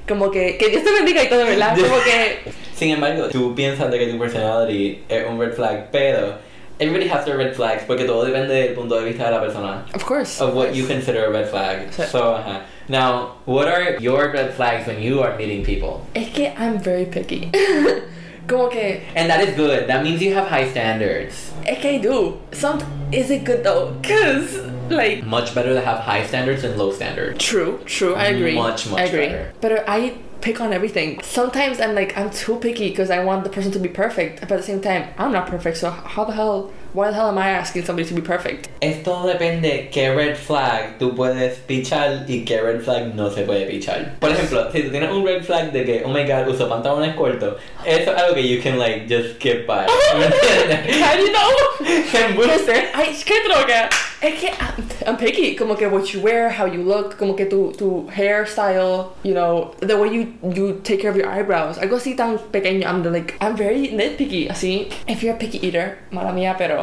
Como 0.08 0.30
que, 0.30 0.56
que 0.56 0.68
Dios 0.70 0.82
te 0.82 0.92
bendiga 0.92 1.22
y 1.22 1.28
todo, 1.28 1.44
verdad. 1.44 1.76
Como 1.80 2.02
que, 2.02 2.38
Sin 2.74 2.90
embargo, 2.90 3.28
tú 3.28 3.54
piensas 3.54 3.90
de 3.90 3.98
que 3.98 4.06
tu 4.06 4.18
personality 4.18 5.02
es 5.08 5.24
un 5.28 5.38
red 5.38 5.52
flag, 5.54 5.90
pero 5.92 6.34
everybody 6.80 7.08
has 7.08 7.24
their 7.24 7.36
red 7.36 7.54
flags 7.54 7.82
porque 7.86 8.04
todo 8.04 8.24
depende 8.24 8.54
del 8.54 8.74
punto 8.74 8.98
de 8.98 9.04
vista 9.04 9.24
de 9.24 9.30
la 9.32 9.40
persona. 9.40 9.84
of 9.94 10.04
course. 10.04 10.40
Of 10.40 10.54
what 10.54 10.74
you 10.74 10.86
consider 10.86 11.26
a 11.26 11.30
red 11.30 11.48
flag. 11.48 11.90
Sí. 11.90 12.04
So, 12.06 12.34
uh 12.34 12.60
now, 12.88 13.34
what 13.44 13.68
are 13.68 13.98
your 14.00 14.30
red 14.32 14.54
flags 14.54 14.86
when 14.86 15.02
you 15.02 15.20
are 15.20 15.36
meeting 15.36 15.62
people? 15.62 16.06
Es 16.14 16.28
que 16.32 16.52
I'm 16.56 16.78
very 16.78 17.04
picky. 17.04 17.50
Como 18.48 18.68
que, 18.70 19.02
And 19.14 19.28
that 19.28 19.46
is 19.46 19.54
good. 19.56 19.86
That 19.88 20.02
means 20.02 20.22
you 20.22 20.32
have 20.34 20.48
high 20.48 20.70
standards. 20.70 21.52
es 21.66 21.78
que 21.80 21.90
I 21.90 21.98
do. 21.98 22.38
Some, 22.52 22.80
is 23.12 23.30
it 23.30 23.44
good 23.44 23.62
though? 23.62 23.92
Cause, 24.02 24.60
like, 24.96 25.24
Much 25.24 25.54
better 25.54 25.74
to 25.74 25.80
have 25.80 26.00
high 26.00 26.26
standards 26.26 26.62
than 26.62 26.76
low 26.78 26.92
standards. 26.92 27.44
true, 27.44 27.80
true, 27.84 28.14
I 28.14 28.26
agree. 28.26 28.54
Much, 28.54 28.88
much 28.90 29.00
I 29.00 29.04
agree. 29.04 29.26
better. 29.26 29.52
But 29.60 29.84
I 29.88 30.18
pick 30.40 30.60
on 30.60 30.72
everything. 30.72 31.20
Sometimes 31.22 31.80
I'm 31.80 31.94
like, 31.94 32.16
I'm 32.16 32.30
too 32.30 32.58
picky 32.60 32.90
because 32.90 33.10
I 33.10 33.24
want 33.24 33.44
the 33.44 33.50
person 33.50 33.72
to 33.72 33.78
be 33.78 33.88
perfect. 33.88 34.40
But 34.40 34.52
at 34.52 34.56
the 34.58 34.62
same 34.62 34.80
time, 34.80 35.12
I'm 35.18 35.32
not 35.32 35.48
perfect. 35.48 35.78
So 35.78 35.90
how 35.90 36.24
the 36.24 36.32
hell, 36.32 36.72
why 36.92 37.08
the 37.10 37.14
hell 37.14 37.28
am 37.28 37.38
I 37.38 37.50
asking 37.50 37.84
somebody 37.84 38.08
to 38.08 38.14
be 38.14 38.20
perfect? 38.20 38.68
Esto 38.80 39.26
depende 39.26 39.90
qué 39.90 40.14
red 40.14 40.36
flag 40.36 40.98
tú 40.98 41.14
puedes 41.14 41.58
pichar 41.66 42.24
y 42.28 42.44
qué 42.44 42.62
red 42.62 42.82
flag 42.82 43.14
no 43.14 43.30
se 43.30 43.44
puede 43.44 43.66
pichar. 43.66 44.18
Por 44.20 44.30
ejemplo, 44.30 44.70
si 44.72 44.82
tú 44.82 44.90
tienes 44.90 45.10
un 45.10 45.24
red 45.24 45.44
flag 45.44 45.72
de 45.72 45.84
que, 45.84 46.02
oh 46.04 46.08
my 46.08 46.24
god, 46.24 46.48
uso 46.48 46.68
pantalones 46.68 47.14
cortos, 47.14 47.56
eso 47.84 48.12
es 48.12 48.22
algo 48.22 48.34
que 48.34 48.42
you 48.42 48.62
can 48.62 48.78
like 48.78 49.06
just 49.08 49.36
skip 49.36 49.66
by. 49.66 49.86
How 49.88 51.16
do 51.16 51.22
you 51.22 51.32
know? 51.32 51.68
Ay, 52.94 53.14
qué 53.24 53.34
droga. 53.44 53.88
Es 54.20 54.40
que 54.40 54.48
I'm, 54.48 54.88
I'm 55.06 55.16
picky. 55.16 55.54
Como 55.54 55.76
que 55.76 55.86
what 55.88 56.12
you 56.12 56.20
wear, 56.20 56.50
how 56.50 56.66
you 56.66 56.82
look, 56.82 57.16
como 57.18 57.34
que 57.34 57.46
tu, 57.46 57.72
tu 57.72 58.08
hairstyle, 58.10 59.12
you 59.22 59.32
know, 59.32 59.74
the 59.80 59.96
way 59.96 60.08
you, 60.12 60.34
you 60.42 60.80
take 60.82 61.00
care 61.00 61.10
of 61.10 61.16
your 61.16 61.28
eyebrows. 61.28 61.78
Algo 61.78 61.96
así 61.96 62.16
tan 62.16 62.38
pequeño. 62.38 62.84
I'm 62.84 63.02
the, 63.02 63.10
like, 63.10 63.34
I'm 63.40 63.56
very 63.56 63.88
nitpicky. 63.88 64.48
Así, 64.48 64.92
if 65.06 65.22
you're 65.22 65.34
a 65.34 65.38
picky 65.38 65.64
eater, 65.64 65.98
mala 66.10 66.32
mía, 66.32 66.56
pero. 66.58 66.77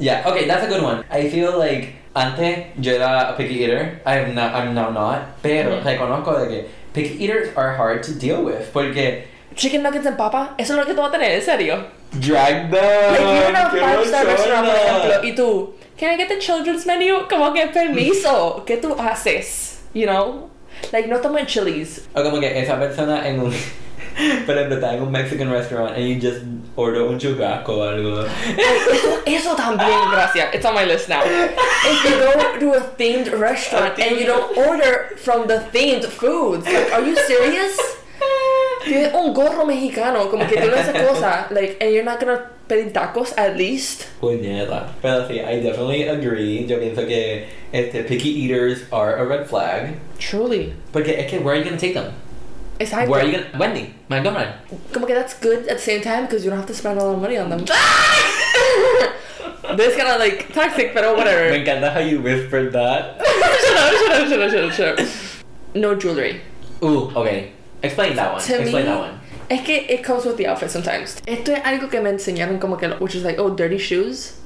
Yeah, 0.00 0.24
okay, 0.26 0.46
that's 0.48 0.64
a 0.64 0.68
good 0.68 0.82
one. 0.82 1.04
I 1.10 1.28
feel 1.28 1.58
like 1.58 1.92
antes 2.16 2.72
yo 2.80 2.94
era 2.94 3.28
a 3.30 3.36
picky 3.36 3.60
eater. 3.64 4.00
I'm 4.06 4.34
not, 4.34 4.54
I'm 4.54 4.74
now 4.74 4.90
not. 4.90 5.20
Pero 5.42 5.76
Mm. 5.76 5.84
reconozco 5.84 6.40
de 6.40 6.48
que 6.48 6.68
picky 6.94 7.22
eaters 7.24 7.48
are 7.56 7.76
hard 7.76 8.02
to 8.04 8.12
deal 8.18 8.42
with 8.42 8.72
porque 8.72 9.24
Chicken 9.54 9.82
nuggets 9.82 10.06
and 10.06 10.16
papa, 10.16 10.54
eso 10.58 10.72
es 10.72 10.78
lo 10.78 10.86
que 10.86 10.94
tú 10.94 11.00
vas 11.02 11.10
a 11.10 11.18
tener, 11.18 11.32
en 11.32 11.42
serio. 11.42 11.84
drag 12.18 12.70
them. 12.70 13.12
Like, 13.12 13.20
you're 13.20 13.48
in 13.50 13.56
a 13.56 13.70
five 13.70 14.06
star 14.06 14.24
restaurant, 14.26 14.66
por 14.66 14.74
ejemplo, 14.74 15.24
y 15.24 15.34
tú, 15.34 15.72
can 15.98 16.10
I 16.10 16.16
get 16.16 16.28
the 16.28 16.38
children's 16.38 16.86
menu? 16.86 17.26
Como 17.28 17.52
que 17.52 17.66
permiso, 17.68 18.64
¿qué 18.66 18.78
tú 18.80 18.94
haces? 18.98 19.80
You 19.92 20.06
know? 20.06 20.48
Like, 20.92 21.08
no 21.08 21.16
estamos 21.16 21.40
en 21.40 21.46
Chili's. 21.46 22.08
O 22.14 22.22
como 22.22 22.40
que 22.40 22.58
esa 22.62 22.78
persona 22.78 23.26
en 23.28 23.40
un. 23.40 23.52
Por 24.46 24.54
ejemplo, 24.56 24.76
está 24.76 24.94
en 24.94 25.02
un 25.02 25.10
Mexican 25.12 25.50
restaurant 25.50 25.94
and 25.96 26.06
you 26.06 26.14
just 26.20 26.42
order 26.76 27.02
un 27.02 27.18
churrasco 27.18 27.78
o 27.78 27.82
algo. 27.82 28.24
Eso, 28.24 29.22
eso 29.26 29.56
también, 29.56 30.10
gracias. 30.10 30.54
It's 30.54 30.64
on 30.64 30.74
my 30.74 30.84
list 30.84 31.08
now. 31.08 31.22
If 31.24 32.04
you 32.04 32.18
go 32.18 32.58
to 32.58 32.72
a 32.78 32.80
themed 32.96 33.38
restaurant 33.38 33.98
and 33.98 34.18
you 34.18 34.26
don't 34.26 34.56
order 34.56 35.16
from 35.16 35.46
the 35.46 35.66
themed 35.72 36.04
foods, 36.04 36.66
like, 36.66 36.92
are 36.92 37.02
you 37.02 37.16
serious? 37.16 37.78
Tienes 38.84 39.12
un 39.14 39.34
gorro 39.34 39.66
mexicano, 39.66 40.30
como 40.30 40.46
que 40.46 40.56
tiene 40.56 40.74
esa 40.74 40.92
cosa, 40.92 41.46
like, 41.50 41.76
and 41.80 41.92
you're 41.92 42.04
not 42.04 42.18
gonna 42.18 42.50
pedir 42.66 42.92
tacos 42.92 43.34
at 43.36 43.56
least. 43.56 44.06
Puñeta. 44.20 44.88
Pero 45.02 45.28
sí, 45.28 45.40
I 45.44 45.60
definitely 45.60 46.08
agree. 46.08 46.64
Yo 46.66 46.78
pienso 46.78 47.06
que 47.06 47.46
este, 47.72 48.04
picky 48.04 48.30
eaters 48.30 48.84
are 48.90 49.16
a 49.16 49.24
red 49.24 49.46
flag. 49.48 49.96
Truly. 50.18 50.72
Porque 50.92 51.18
es 51.18 51.30
que, 51.30 51.38
where 51.40 51.54
are 51.54 51.58
you 51.58 51.64
gonna 51.64 51.78
take 51.78 51.94
them? 51.94 52.12
Exacto. 52.80 53.08
Where 53.08 53.20
are 53.20 53.26
you 53.26 53.32
gonna. 53.32 53.50
Wendy, 53.58 53.94
McDonald's. 54.08 54.52
Como 54.92 55.04
okay, 55.04 55.14
that's 55.14 55.34
good 55.34 55.68
at 55.68 55.76
the 55.76 55.82
same 55.82 56.00
time 56.00 56.24
because 56.24 56.42
you 56.44 56.50
don't 56.50 56.58
have 56.58 56.68
to 56.68 56.74
spend 56.74 56.98
a 56.98 57.04
lot 57.04 57.14
of 57.14 57.20
money 57.20 57.36
on 57.36 57.50
them. 57.50 57.60
this 59.76 59.94
kind 59.96 60.08
of 60.08 60.18
like 60.18 60.50
toxic, 60.54 60.94
but 60.94 61.04
oh, 61.04 61.14
whatever. 61.14 61.50
Me 61.50 61.62
encanta 61.62 61.92
how 61.92 62.00
you 62.00 62.22
whispered 62.22 62.72
that. 62.72 63.20
shut 63.26 63.76
up, 63.76 64.00
shut 64.00 64.10
up, 64.10 64.28
shut 64.28 64.40
up, 64.40 64.50
shut 64.50 64.64
up, 64.64 64.72
shut 64.72 64.98
up. 65.00 65.06
No 65.74 65.94
jewelry. 65.94 66.40
Ooh, 66.82 67.10
okay. 67.14 67.52
Explain 67.82 68.16
that 68.16 68.32
one. 68.32 68.40
To 68.42 68.54
Explain 68.60 68.74
me, 68.74 68.82
that 68.90 68.98
one. 68.98 69.20
Es 69.50 69.60
que 69.66 69.84
it 69.88 70.02
comes 70.02 70.24
with 70.24 70.36
the 70.38 70.46
outfit 70.46 70.70
sometimes. 70.70 71.20
Esto 71.26 71.52
es 71.52 71.60
algo 71.64 71.90
que 71.90 72.00
me 72.00 72.08
enseñaron 72.10 72.58
como 72.60 72.76
que, 72.76 72.88
which 72.98 73.14
is 73.14 73.24
like, 73.24 73.38
oh, 73.38 73.50
dirty 73.50 73.76
shoes 73.78 74.38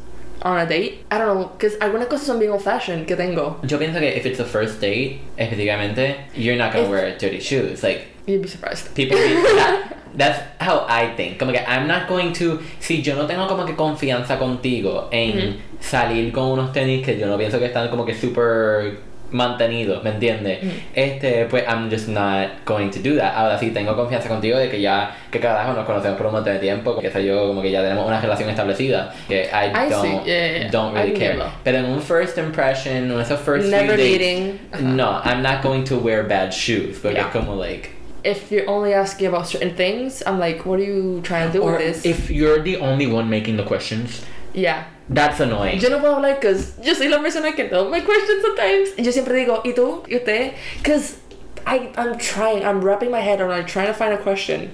on 0.43 0.59
a 0.59 0.67
date. 0.67 1.05
I 1.11 1.19
don't 1.19 1.39
know, 1.39 1.49
because 1.49 1.77
algunas 1.77 2.09
cosas 2.09 2.27
son 2.27 2.39
bien 2.41 2.51
old 2.51 2.63
fashioned 2.63 3.07
que 3.07 3.17
tengo. 3.17 3.61
Yo 3.63 3.79
pienso 3.79 4.01
que 4.01 4.09
if 4.09 4.27
it's 4.27 4.41
a 4.41 4.45
first 4.45 4.81
date, 4.81 5.21
específicamente, 5.39 6.25
you're 6.35 6.57
not 6.57 6.73
gonna 6.73 6.85
If- 6.85 6.91
wear 6.91 7.17
dirty 7.19 7.41
shoes. 7.41 7.83
Like, 7.83 8.09
You'd 8.27 8.43
be 8.43 8.49
surprised. 8.49 8.95
people 8.95 9.17
be, 9.19 9.35
That's 10.17 10.41
how 10.61 10.87
I 10.89 11.15
think. 11.17 11.39
Como 11.39 11.53
que 11.53 11.61
I'm 11.61 11.87
not 11.89 12.07
going 12.09 12.33
to. 12.35 12.61
Si 12.81 13.03
yo 13.03 13.17
no 13.17 13.27
tengo 13.27 13.47
como 13.49 13.67
que 13.67 13.75
confianza 13.75 14.39
contigo 14.39 15.09
en 15.11 15.57
salir 15.81 16.33
con 16.33 16.45
unos 16.53 16.73
tenis 16.73 17.05
que 17.05 17.19
yo 17.19 17.27
no 17.27 17.37
pienso 17.37 17.59
que 17.59 17.67
están 17.67 17.89
como 17.89 18.05
que 18.07 18.15
super 18.15 18.97
mantenidos, 19.33 20.05
¿me 20.05 20.11
entiendes? 20.11 20.61
Este, 20.95 21.47
pues 21.47 21.65
I'm 21.67 21.91
just 21.91 22.07
not 22.09 22.65
going 22.65 22.91
to 22.93 23.01
do 23.01 23.17
that. 23.17 23.35
Ahora 23.35 23.59
sí 23.59 23.71
tengo 23.73 23.97
confianza 23.97 24.29
contigo 24.29 24.57
de 24.57 24.71
que 24.71 24.81
ya, 24.81 25.11
que 25.33 25.41
carajo, 25.41 25.73
nos 25.73 25.85
conocemos 25.85 26.17
por 26.17 26.27
un 26.27 26.33
montón 26.35 26.53
de 26.53 26.61
tiempo, 26.61 26.97
que 27.01 27.11
sé 27.11 27.25
yo, 27.27 27.49
como 27.49 27.61
que 27.61 27.73
ya 27.73 27.83
tenemos 27.83 28.07
una 28.07 28.21
relación 28.21 28.49
establecida, 28.49 29.13
que 29.27 29.51
I, 29.53 29.87
I 29.87 29.91
don't, 29.91 30.25
Yeah, 30.25 30.59
yeah. 30.59 30.71
don't 30.71 30.95
really 30.95 31.11
I 31.11 31.19
care. 31.19 31.33
entiendo. 31.33 31.53
Pero 31.65 31.79
en 31.79 31.87
un 31.87 32.01
first 32.01 32.39
impression, 32.39 32.95
en 33.11 33.21
esos 33.21 33.41
first 33.41 33.67
Never 33.69 33.97
few 33.99 34.19
dates, 34.19 34.81
no, 34.81 35.21
I'm 35.25 35.43
not 35.43 35.63
going 35.65 35.83
to 35.87 35.97
wear 35.99 36.23
bad 36.23 36.53
shoes, 36.53 37.01
porque 37.03 37.17
Yeah. 37.17 37.27
es 37.27 37.33
como 37.33 37.57
like... 37.57 37.91
If 38.25 38.51
you're 38.51 38.69
only 38.69 38.95
asking 38.95 39.27
about 39.29 39.47
certain 39.47 39.75
things, 39.77 40.23
I'm 40.27 40.39
like, 40.39 40.65
what 40.65 40.81
are 40.81 40.85
you 40.85 41.21
trying 41.23 41.53
to 41.53 41.59
do 41.59 41.63
Or 41.63 41.73
with 41.73 41.81
this? 41.81 42.05
if 42.07 42.31
you're 42.31 42.61
the 42.63 42.79
only 42.79 43.07
one 43.07 43.29
making 43.29 43.57
the 43.59 43.65
questions, 43.65 44.25
yeah. 44.55 44.85
that's 45.11 45.41
annoying. 45.41 45.79
Yo 45.81 45.91
no 45.91 45.99
puedo 46.01 46.15
hablar 46.17 46.35
because 46.41 46.73
yo 46.83 46.95
soy 46.95 47.09
la 47.09 47.19
persona 47.21 47.53
que 47.53 47.69
no 47.71 47.89
my 47.91 48.01
questions 48.01 48.41
sometimes. 48.43 48.89
Yo 48.99 49.11
siempre 49.13 49.35
digo, 49.45 49.63
¿y 49.65 49.75
tú? 49.75 50.03
¿Y 50.09 50.17
usted? 50.17 50.55
Because 50.79 51.19
I, 51.67 51.91
I'm 51.97 52.17
trying, 52.19 52.65
I'm 52.65 52.81
wrapping 52.83 53.11
my 53.11 53.21
head 53.21 53.41
around 53.41 53.67
trying 53.67 53.89
to 53.89 53.95
find 53.95 54.15
a 54.15 54.19
question. 54.19 54.71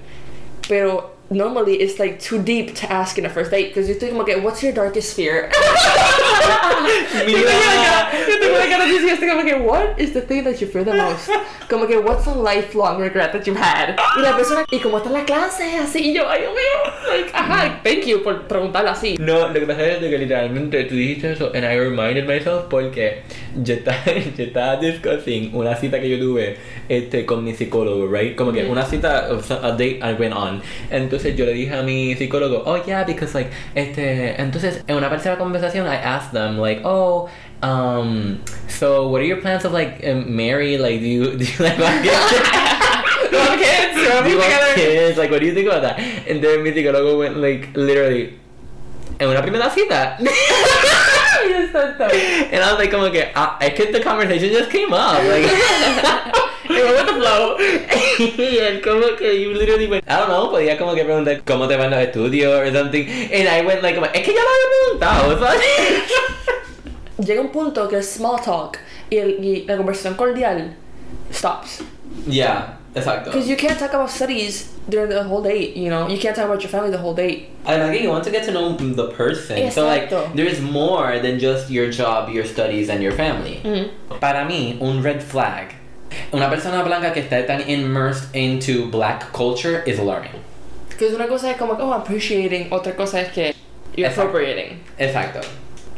Pero 0.63 1.11
normally 1.31 1.75
it's 1.81 1.99
like 1.99 2.21
too 2.21 2.41
deep 2.43 2.75
to 2.77 2.91
ask 2.93 3.17
in 3.19 3.25
a 3.25 3.29
first 3.29 3.51
date 3.51 3.69
because 3.69 3.89
you 3.89 3.95
think, 3.95 4.15
okay, 4.15 4.39
what's 4.41 4.63
your 4.63 4.73
darkest 4.73 5.15
fear? 5.17 5.51
Yo 7.27 7.43
tengo 7.43 7.45
la 7.45 7.83
cara- 7.83 8.29
yo 8.29 8.40
cara 8.59 8.85
así, 8.85 9.09
estoy 9.09 9.29
como 9.29 9.45
que, 9.45 9.55
what 9.55 9.99
is 9.99 10.13
the 10.13 10.23
thing 10.23 10.43
that 10.45 10.57
you 10.61 10.67
fear 10.67 10.85
the 10.85 10.93
most? 10.93 11.31
Como 11.69 11.87
que, 11.87 11.99
what's 11.99 12.27
a 12.27 12.35
lifelong 12.35 13.01
regret 13.01 13.33
that 13.33 13.45
you've 13.45 13.61
had? 13.61 13.97
Y 14.17 14.23
la 14.23 14.37
persona, 14.37 14.65
y 14.71 14.79
como 14.79 14.99
está 14.99 15.11
la 15.11 15.25
clase, 15.25 15.79
así, 15.79 16.11
y 16.11 16.15
yo, 16.15 16.29
ay, 16.29 16.41
Dios 16.41 16.53
mío, 16.53 16.93
like, 17.09 17.31
ajá, 17.35 17.81
thank 17.83 18.05
you 18.07 18.23
por 18.23 18.47
preguntarlo 18.47 18.91
así. 18.91 19.17
No, 19.19 19.49
lo 19.49 19.55
que 19.55 19.67
pasa 19.67 19.87
es 19.87 19.99
que 19.99 20.19
literalmente 20.19 20.85
tú 20.85 20.95
dijiste 20.95 21.33
eso 21.33 21.51
and 21.55 21.65
I 21.65 21.77
reminded 21.77 22.27
myself 22.27 22.65
porque 22.69 23.23
yo 23.63 23.75
estaba, 23.75 23.99
yo 24.37 24.45
estaba 24.45 24.77
discussing 24.77 25.55
una 25.55 25.77
cita 25.77 26.01
que 26.01 26.09
yo 26.09 26.19
tuve 26.19 26.57
este, 26.89 27.27
con 27.27 27.45
mi 27.45 27.55
psicólogo, 27.55 28.07
right? 28.07 28.37
Como 28.37 28.53
que 28.53 28.65
una 28.65 28.85
cita, 28.85 29.27
a 29.29 29.71
date 29.73 30.01
I 30.03 30.15
went 30.19 30.35
on. 30.35 30.63
Entonces 30.91 31.37
yo 31.37 31.45
le 31.45 31.53
dije 31.53 31.75
a 31.75 31.83
mi 31.83 32.15
psicólogo, 32.15 32.63
oh 32.67 32.83
yeah, 32.85 33.05
because 33.05 33.35
like, 33.35 33.51
este, 33.75 34.41
entonces 34.41 34.85
en 34.87 34.97
una 34.97 35.09
parte 35.09 35.25
de 35.25 35.35
la 35.35 35.39
conversación 35.39 35.87
I 35.87 35.97
asked 35.97 36.33
them 36.33 36.59
like, 36.59 36.83
oh, 36.85 37.29
um, 37.63 38.43
so 38.69 39.09
what 39.09 39.21
are 39.21 39.25
your 39.25 39.39
plans 39.41 39.65
of 39.65 39.73
like 39.73 40.01
um, 40.07 40.35
marry? 40.37 40.79
Like, 40.79 41.01
do 41.01 41.07
you, 41.07 41.37
do 41.39 41.45
you 41.45 41.59
like 41.65 41.79
want 41.79 42.03
kids? 42.03 42.41
Kids, 43.31 43.95
do 44.25 44.31
you 44.31 44.39
want 44.39 44.75
kids? 44.75 45.19
Like, 45.19 45.31
what 45.31 45.41
do 45.41 45.47
you 45.47 45.55
think 45.55 45.67
about 45.69 45.83
that? 45.83 45.99
And 46.29 46.43
then 46.43 46.63
mi 46.63 46.73
psicólogo 46.73 47.19
went 47.19 47.37
like, 47.37 47.69
literally, 47.77 48.39
en 49.19 49.29
una 49.29 49.43
primera 49.43 49.71
cita. 49.71 50.17
Yes, 51.41 51.73
that's 51.73 51.97
so- 51.97 52.05
And 52.53 52.63
I 52.63 52.71
was 52.71 52.79
like, 52.79 52.91
como 52.91 53.11
que, 53.11 53.25
ah, 53.35 53.57
I 53.61 53.71
que 53.71 53.91
the 53.91 54.01
conversation 54.01 54.51
just 54.53 54.71
came 54.71 54.93
up. 54.93 55.23
Like, 55.25 55.47
It 56.69 56.85
went 56.85 56.97
with 56.97 57.07
the 57.07 57.15
flow. 57.19 57.57
él 57.59 58.83
como 58.83 59.17
que, 59.17 59.33
you 59.41 59.55
literally 59.55 59.87
went, 59.87 60.05
I 60.07 60.19
don't 60.19 60.29
know, 60.29 60.51
podía 60.53 60.77
como 60.77 60.95
que 60.95 61.03
preguntar 61.03 61.41
cómo 61.45 61.67
te 61.67 61.77
van 61.77 61.91
los 61.91 62.01
estudios 62.01 62.53
or 62.61 62.71
something. 62.73 63.09
And 63.33 63.49
I 63.49 63.63
went 63.65 63.83
like, 63.83 63.97
es 63.97 64.23
que 64.23 64.35
ya 64.35 64.43
lo 64.43 64.51
había 64.51 64.69
preguntado. 64.99 65.39
Llega 67.21 67.41
un 67.41 67.49
punto 67.51 67.87
que 67.89 67.97
el 67.97 68.03
small 68.03 68.41
talk 68.41 68.79
y, 69.11 69.17
el, 69.19 69.45
y 69.45 69.65
la 69.67 69.77
conversación 69.77 70.17
cordial 70.17 70.75
stops. 71.33 71.83
yeah, 72.27 72.77
exacto. 72.95 73.27
Because 73.31 73.49
you 73.49 73.57
can't 73.57 73.79
talk 73.79 73.93
about 73.93 74.11
studies 74.11 74.73
during 74.89 75.11
the 75.11 75.23
whole 75.23 75.43
date, 75.43 75.77
you 75.77 75.91
know? 75.91 76.09
You 76.09 76.19
can't 76.19 76.35
talk 76.35 76.47
about 76.47 76.63
your 76.63 76.71
family 76.71 76.91
the 76.91 76.99
whole 76.99 77.15
date. 77.15 77.51
Además 77.67 77.93
que 77.93 78.03
you 78.03 78.09
want 78.11 78.25
to 78.25 78.31
get 78.31 78.45
to 78.47 78.53
know 78.53 78.75
the 78.77 79.09
person. 79.13 79.71
So 79.71 79.87
like, 79.87 80.09
Exacto. 80.11 80.35
there's 80.35 80.61
more 80.61 81.19
than 81.21 81.39
just 81.39 81.71
your 81.71 81.91
job, 81.91 82.31
your 82.31 82.45
studies, 82.47 82.89
and 82.89 83.03
your 83.03 83.13
family. 83.13 83.61
Para 84.21 84.45
mí, 84.47 84.81
un 84.81 85.03
red 85.03 85.23
flag. 85.23 85.75
Una 86.33 86.49
persona 86.49 86.83
blanca 86.83 87.13
que 87.13 87.23
está 87.23 87.47
tan 87.47 87.61
immersed 87.69 88.35
into 88.35 88.91
black 88.91 89.33
culture 89.33 89.83
is 89.87 89.99
learning. 90.01 90.33
Because 90.89 91.15
una 91.15 91.29
cosa 91.29 91.51
es 91.51 91.57
como, 91.57 91.77
oh, 91.79 91.93
appreciating, 91.93 92.71
otra 92.71 92.97
cosa 92.97 93.21
es 93.21 93.33
que 93.33 93.55
you're 93.97 94.09
Exacto. 94.09 94.29
appropriating. 94.29 94.81
Exacto. 94.99 95.41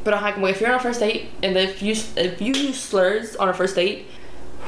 Pero 0.05 0.17
ajá, 0.17 0.35
como 0.35 0.49
if 0.49 0.61
you're 0.61 0.71
on 0.73 0.79
a 0.79 0.83
first 0.83 1.01
date 1.01 1.29
and 1.43 1.57
if 1.57 1.81
you, 1.81 1.93
if 1.93 2.41
you 2.41 2.53
use 2.53 2.81
slurs 2.81 3.37
on 3.37 3.49
a 3.49 3.55
first 3.55 3.77
date, 3.77 4.05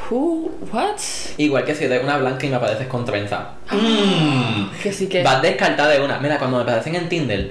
who, 0.08 0.50
what? 0.70 0.98
Igual 1.38 1.64
que 1.64 1.74
si 1.74 1.84
eres 1.84 2.02
una 2.02 2.18
blanca 2.18 2.46
y 2.46 2.50
me 2.50 2.56
apareces 2.56 2.86
con 2.86 3.04
trenza. 3.04 3.50
Mm. 3.70 4.70
Que 4.82 4.92
sí 4.92 5.08
que... 5.08 5.22
Vas 5.22 5.42
descartada 5.42 5.90
de 5.90 6.00
una. 6.00 6.18
Mira, 6.20 6.38
cuando 6.38 6.58
me 6.58 6.62
aparecen 6.62 6.94
en 6.94 7.08
Tinder, 7.08 7.50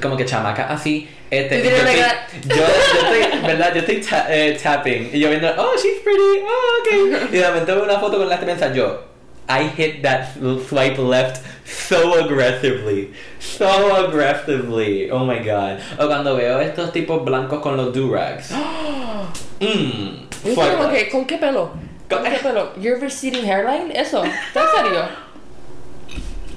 como 0.00 0.16
que 0.16 0.24
chamaca 0.24 0.68
así, 0.68 1.08
este, 1.30 1.62
yo, 1.62 1.70
estoy, 1.70 1.96
una 1.96 2.26
yo, 2.42 2.56
yo 2.56 2.64
estoy, 2.66 3.40
¿verdad? 3.46 3.74
Yo 3.74 3.80
estoy 3.80 4.00
ta- 4.00 4.26
eh, 4.28 4.58
tapping 4.60 5.10
y 5.12 5.18
yo 5.18 5.28
viendo, 5.30 5.48
oh, 5.56 5.72
she's 5.76 6.00
pretty, 6.02 6.42
oh, 6.44 6.80
okay. 6.80 7.28
Y 7.32 7.40
de 7.40 7.48
momento 7.48 7.74
veo 7.74 7.84
una 7.84 7.98
foto 7.98 8.18
con 8.18 8.28
la 8.28 8.34
esperanza, 8.34 8.72
yo, 8.72 9.02
I 9.48 9.64
hit 9.64 10.02
that 10.02 10.34
swipe 10.66 10.98
left 10.98 11.44
so 11.68 12.24
aggressively, 12.24 13.12
so 13.38 14.06
aggressively, 14.06 15.10
oh 15.10 15.24
my 15.24 15.38
god. 15.38 15.80
O 15.98 16.06
cuando 16.08 16.36
veo 16.36 16.60
estos 16.60 16.92
tipos 16.92 17.24
blancos 17.24 17.60
con 17.60 17.76
los 17.76 17.92
durags. 17.92 18.52
Mmm, 19.60 20.28
como 20.54 20.90
que, 20.90 21.10
¿con 21.10 21.24
qué 21.26 21.38
pelo? 21.38 21.70
¿Con 22.08 22.24
qué 22.24 22.38
pelo? 22.42 22.72
Your 22.78 22.98
receding 22.98 23.44
hairline? 23.44 23.90
Eso. 23.90 24.24
¿Estás 24.24 24.68
en 24.78 24.84
serio? 24.84 25.08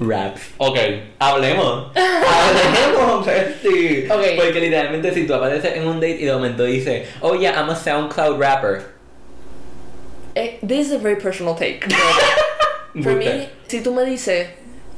Raps. 0.00 0.40
Ok, 0.58 0.78
hablemos. 1.18 1.92
hablemos, 1.96 3.26
Bestie. 3.26 4.10
Ok. 4.10 4.24
Porque 4.36 4.60
literalmente 4.60 5.12
si 5.12 5.26
tú 5.26 5.34
apareces 5.34 5.76
en 5.76 5.86
un 5.86 5.96
date 5.96 6.20
y 6.20 6.24
de 6.24 6.32
momento 6.32 6.64
dices, 6.64 7.08
oh 7.20 7.34
yeah, 7.34 7.52
I'm 7.52 7.70
a 7.70 7.76
SoundCloud 7.76 8.38
rapper. 8.38 8.94
Eh, 10.36 10.58
this 10.62 10.88
is 10.88 10.92
a 10.92 10.98
very 10.98 11.16
personal 11.16 11.54
take. 11.54 11.86
For 12.94 13.14
Busca. 13.14 13.16
me, 13.16 13.48
si 13.66 13.80
tú 13.82 13.92
me 13.92 14.04
dices 14.04 14.48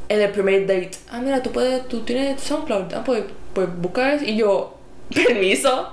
en 0.09 0.21
el 0.21 0.31
primer 0.31 0.67
date, 0.67 0.93
ah, 1.11 1.21
mira, 1.21 1.43
tú 1.43 1.51
puedes, 1.53 1.87
tú 1.89 2.01
tienes 2.01 2.41
SoundCloud, 2.41 2.95
ah, 2.95 3.03
pues, 3.05 3.25
pues 3.53 3.69
busca 3.77 4.15
eso. 4.15 4.25
Y 4.25 4.37
yo, 4.37 4.79
permiso. 5.15 5.89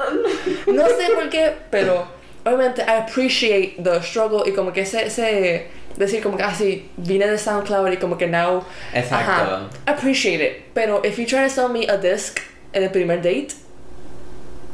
No 0.68 0.88
sé 0.88 1.10
por 1.16 1.30
qué, 1.30 1.54
pero 1.72 2.08
obviamente 2.46 2.82
I 2.82 3.02
appreciate 3.02 3.76
the 3.84 4.02
struggle 4.02 4.44
y 4.48 4.54
como 4.54 4.72
que 4.72 4.82
ese, 4.82 5.06
ese 5.08 5.68
decir 5.98 6.22
como 6.22 6.38
que 6.38 6.44
así 6.44 6.90
vine 6.98 7.28
de 7.28 7.38
SoundCloud 7.38 7.92
y 7.92 7.98
como 7.98 8.18
que 8.18 8.28
now 8.28 8.64
Exacto. 8.94 9.32
ajá, 9.32 9.70
appreciate 9.88 10.42
it 10.46 10.64
pero 10.76 11.02
if 11.04 11.18
you 11.18 11.26
try 11.26 11.44
to 11.44 11.50
sell 11.50 11.68
me 11.70 11.88
a 11.90 11.98
disc 11.98 12.40
en 12.74 12.84
el 12.84 12.90
primer 12.92 13.18
date 13.22 13.56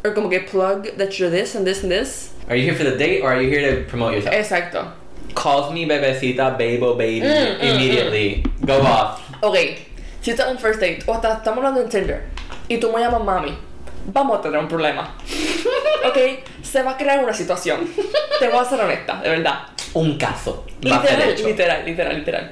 or 0.03 0.13
como 0.13 0.29
que 0.29 0.41
plug 0.41 0.85
that 0.97 1.17
you're 1.17 1.31
this 1.31 1.55
and 1.55 1.65
this 1.65 1.81
and 1.81 1.89
this 1.91 2.31
Are 2.49 2.57
you 2.57 2.63
here 2.65 2.75
for 2.75 2.83
the 2.83 2.97
date 2.97 3.21
or 3.23 3.31
are 3.31 3.41
you 3.41 3.49
here 3.49 3.73
to 3.73 3.89
promote 3.89 4.13
yourself? 4.13 4.35
exacto 4.35 4.91
Calls 5.33 5.71
me 5.73 5.85
bebecita, 5.85 6.51
babo, 6.51 6.95
baby, 6.95 7.21
Mm, 7.21 7.61
mm, 7.61 7.63
immediately. 7.67 8.43
Go 8.61 8.75
off. 8.77 9.19
ok 9.41 9.57
si 10.21 10.31
estás 10.31 10.47
en 10.47 10.53
un 10.53 10.59
first 10.59 10.79
date 10.79 10.99
o 11.05 11.13
estás- 11.13 11.37
estamos 11.37 11.57
hablando 11.57 11.81
en 11.81 11.89
Tinder 11.89 12.23
y 12.69 12.77
tú 12.77 12.91
me 12.93 13.01
llamas 13.01 13.23
mami 13.23 13.57
vamos 14.05 14.39
a 14.39 14.41
tener 14.41 14.57
un 14.59 14.67
problema 14.69 15.15
ok 16.07 16.17
se 16.61 16.81
va 16.81 16.91
a 16.91 16.97
crear 16.97 17.21
una 17.23 17.33
situación 17.33 17.79
te 18.39 18.47
voy 18.47 18.59
a 18.59 18.65
ser 18.65 18.79
honesta 18.79 19.21
de 19.21 19.29
verdad 19.29 19.59
Un 19.95 20.17
caso. 20.17 20.65
Literal, 20.81 21.35
literal, 21.45 21.85
literal, 21.85 22.15
literal. 22.17 22.51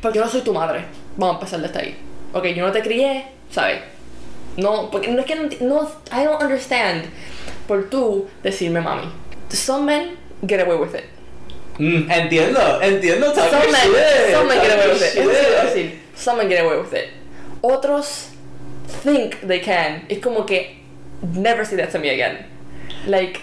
Porque 0.00 0.18
yo 0.18 0.24
no 0.24 0.30
soy 0.30 0.42
tu 0.42 0.52
madre. 0.54 0.84
Vamos 1.16 1.34
a 1.34 1.38
empezar 1.40 1.60
desde 1.60 1.78
ahí. 1.80 1.96
Ok, 2.32 2.44
yo 2.54 2.64
no 2.64 2.70
te 2.72 2.82
crié, 2.82 3.24
¿sabes? 3.50 3.80
No, 4.56 4.90
porque 4.92 5.08
no 5.08 5.18
es 5.20 5.26
que 5.26 5.34
no, 5.60 5.90
I 6.12 6.24
don't 6.24 6.40
understand 6.40 7.02
por 7.66 7.90
tú 7.90 8.28
decirme 8.44 8.80
mami. 8.80 9.08
Some 9.48 9.86
men 9.86 10.16
get 10.46 10.60
away 10.60 10.76
with 10.78 10.94
it. 10.94 11.04
Mm, 11.78 12.10
entiendo, 12.10 12.80
entiendo. 12.82 13.34
Some 13.34 13.72
men, 13.72 13.92
shit, 13.92 14.34
some 14.34 14.48
men 14.48 14.60
get 14.60 14.72
away 14.72 14.88
with 14.88 15.02
it. 15.02 15.14
Decir. 15.14 15.92
Some 16.14 16.38
men 16.38 16.48
get 16.48 16.64
away 16.64 16.78
with 16.78 16.92
it. 16.92 17.08
Otros 17.62 18.30
think 19.02 19.40
they 19.40 19.60
can. 19.60 20.04
Es 20.08 20.18
como 20.20 20.44
que 20.44 20.76
never 21.22 21.64
say 21.64 21.76
that 21.76 21.90
to 21.92 21.98
me 21.98 22.10
again. 22.10 22.46
Like, 23.06 23.40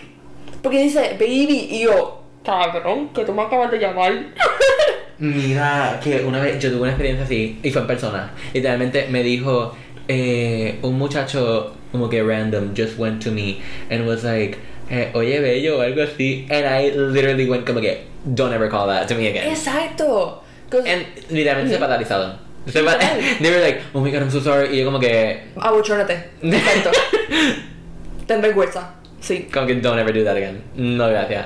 porque 0.61 0.79
dice 0.79 1.17
baby 1.17 1.69
y 1.71 1.83
yo, 1.83 2.23
cabrón, 2.43 3.09
que 3.13 3.25
tú 3.25 3.33
me 3.33 3.43
acabas 3.43 3.71
de 3.71 3.79
llamar. 3.79 4.25
Mira, 5.19 5.99
que 6.03 6.23
una 6.23 6.39
vez 6.39 6.59
yo 6.61 6.69
tuve 6.69 6.81
una 6.81 6.91
experiencia 6.91 7.25
así 7.25 7.59
y 7.63 7.71
fue 7.71 7.81
en 7.81 7.87
persona. 7.87 8.31
Literalmente 8.53 9.07
me 9.09 9.23
dijo 9.23 9.75
eh, 10.07 10.77
un 10.83 10.97
muchacho 10.97 11.73
como 11.91 12.09
que 12.09 12.21
random 12.21 12.73
just 12.75 12.99
went 12.99 13.23
to 13.23 13.31
me 13.31 13.61
and 13.89 14.07
was 14.07 14.23
like, 14.23 14.57
eh, 14.89 15.09
oye 15.13 15.39
bello 15.39 15.79
o 15.79 15.81
algo 15.81 16.03
así. 16.03 16.45
And 16.51 16.65
I 16.65 16.91
literally 16.95 17.49
went 17.49 17.65
como 17.65 17.81
que, 17.81 18.05
don't 18.33 18.53
ever 18.53 18.69
call 18.69 18.87
that 18.87 19.07
to 19.07 19.15
me 19.15 19.27
again. 19.27 19.49
Exacto. 19.51 20.41
And 20.71 21.05
literalmente 21.29 21.69
se 21.73 21.77
paralizaron. 21.79 22.37
Se 22.67 22.83
pa- 22.83 22.97
Literal. 22.97 23.37
They 23.41 23.49
were 23.51 23.61
like, 23.61 23.81
oh 23.93 24.01
my 24.01 24.11
god, 24.11 24.23
I'm 24.23 24.29
so 24.31 24.41
sorry. 24.41 24.69
Y 24.69 24.77
yo 24.79 24.85
como 24.85 24.99
que, 24.99 25.43
Abuchónate. 25.55 26.29
Exacto. 26.41 26.91
Ten 28.27 28.41
vergüenza. 28.41 28.93
Sí. 29.21 29.49
como 29.51 29.65
que 29.67 29.75
don't 29.75 29.97
ever 29.99 30.11
do 30.13 30.23
that 30.25 30.35
again. 30.37 30.61
No 30.75 31.09
gracias. 31.09 31.45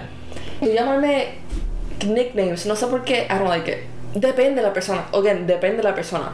Y 0.61 0.73
llamarme 0.73 1.35
nicknames, 2.05 2.65
no 2.65 2.75
sé 2.75 2.87
por 2.87 3.03
qué, 3.05 3.25
I 3.29 3.37
don't 3.37 3.47
like 3.49 3.67
it. 3.67 3.77
Depende 4.15 4.55
de 4.61 4.67
la 4.67 4.73
persona. 4.73 5.05
Again, 5.13 5.45
depende 5.47 5.77
de 5.77 5.83
la 5.83 5.93
persona. 5.95 6.31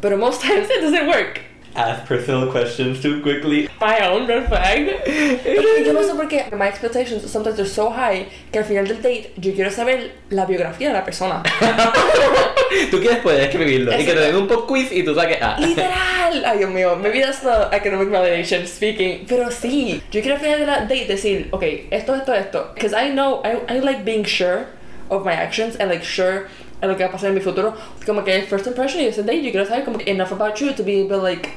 Pero 0.00 0.16
most 0.16 0.42
times 0.42 0.68
it 0.70 0.80
doesn't 0.82 1.06
work. 1.06 1.40
Ask 1.74 2.06
personal 2.06 2.50
questions 2.50 3.00
too 3.00 3.22
quickly. 3.22 3.68
My 3.80 4.00
own 4.08 4.26
red 4.26 4.48
flag. 4.48 4.88
Es 5.06 5.42
que 5.44 5.84
yo 5.84 5.92
no 5.92 6.02
sé 6.02 6.14
por 6.14 6.28
qué 6.28 6.50
my 6.52 6.66
expectations 6.66 7.30
sometimes 7.30 7.60
are 7.60 7.68
so 7.68 7.90
high 7.90 8.26
que 8.50 8.58
al 8.58 8.64
final 8.64 8.86
del 8.86 9.00
date 9.00 9.32
yo 9.36 9.52
quiero 9.54 9.70
saber 9.70 10.12
la 10.30 10.46
biografía 10.46 10.88
de 10.88 10.94
la 10.94 11.04
persona. 11.04 11.42
tú 12.90 13.00
quieres 13.00 13.18
puedes 13.18 13.44
escribirlo 13.44 13.92
y 13.92 14.04
que 14.04 14.12
te 14.12 14.20
den 14.20 14.36
un 14.36 14.48
pop 14.48 14.66
quiz 14.66 14.90
y 14.90 15.04
tú 15.04 15.14
saques 15.14 15.38
ah. 15.40 15.56
Literal. 15.60 16.44
Ay, 16.44 16.58
Dios 16.58 16.70
mío. 16.70 16.96
Maybe 16.96 17.20
that's 17.20 17.40
the 17.40 17.68
academic 17.72 18.08
validation 18.08 18.66
speaking. 18.66 19.26
Pero 19.28 19.50
sí. 19.50 20.02
Yo 20.10 20.20
quiero 20.20 20.34
al 20.36 20.40
final 20.40 20.60
de 20.60 20.66
la 20.66 20.80
date 20.80 21.06
decir, 21.06 21.48
ok, 21.52 21.62
esto, 21.90 22.14
esto, 22.14 22.34
esto. 22.34 22.70
Because 22.74 22.94
I 22.94 23.10
know, 23.10 23.42
I, 23.44 23.60
I 23.68 23.78
like 23.80 24.04
being 24.04 24.24
sure 24.24 24.66
of 25.08 25.24
my 25.24 25.32
actions 25.32 25.76
and 25.76 25.90
like 25.90 26.04
sure 26.04 26.48
a 26.80 26.86
lo 26.86 26.96
que 26.96 27.04
va 27.04 27.08
a 27.10 27.12
pasar 27.12 27.28
en 27.28 27.34
mi 27.34 27.40
futuro. 27.40 27.74
Como 28.04 28.24
que 28.24 28.42
first 28.42 28.66
impression 28.66 29.02
y 29.02 29.06
ese 29.06 29.22
date 29.22 29.42
yo 29.42 29.50
quiero 29.50 29.66
saber 29.66 29.84
como 29.84 29.98
que 29.98 30.10
enough 30.10 30.32
about 30.32 30.56
you 30.56 30.72
to 30.72 30.82
be 30.82 31.00
able 31.00 31.18
like 31.18 31.50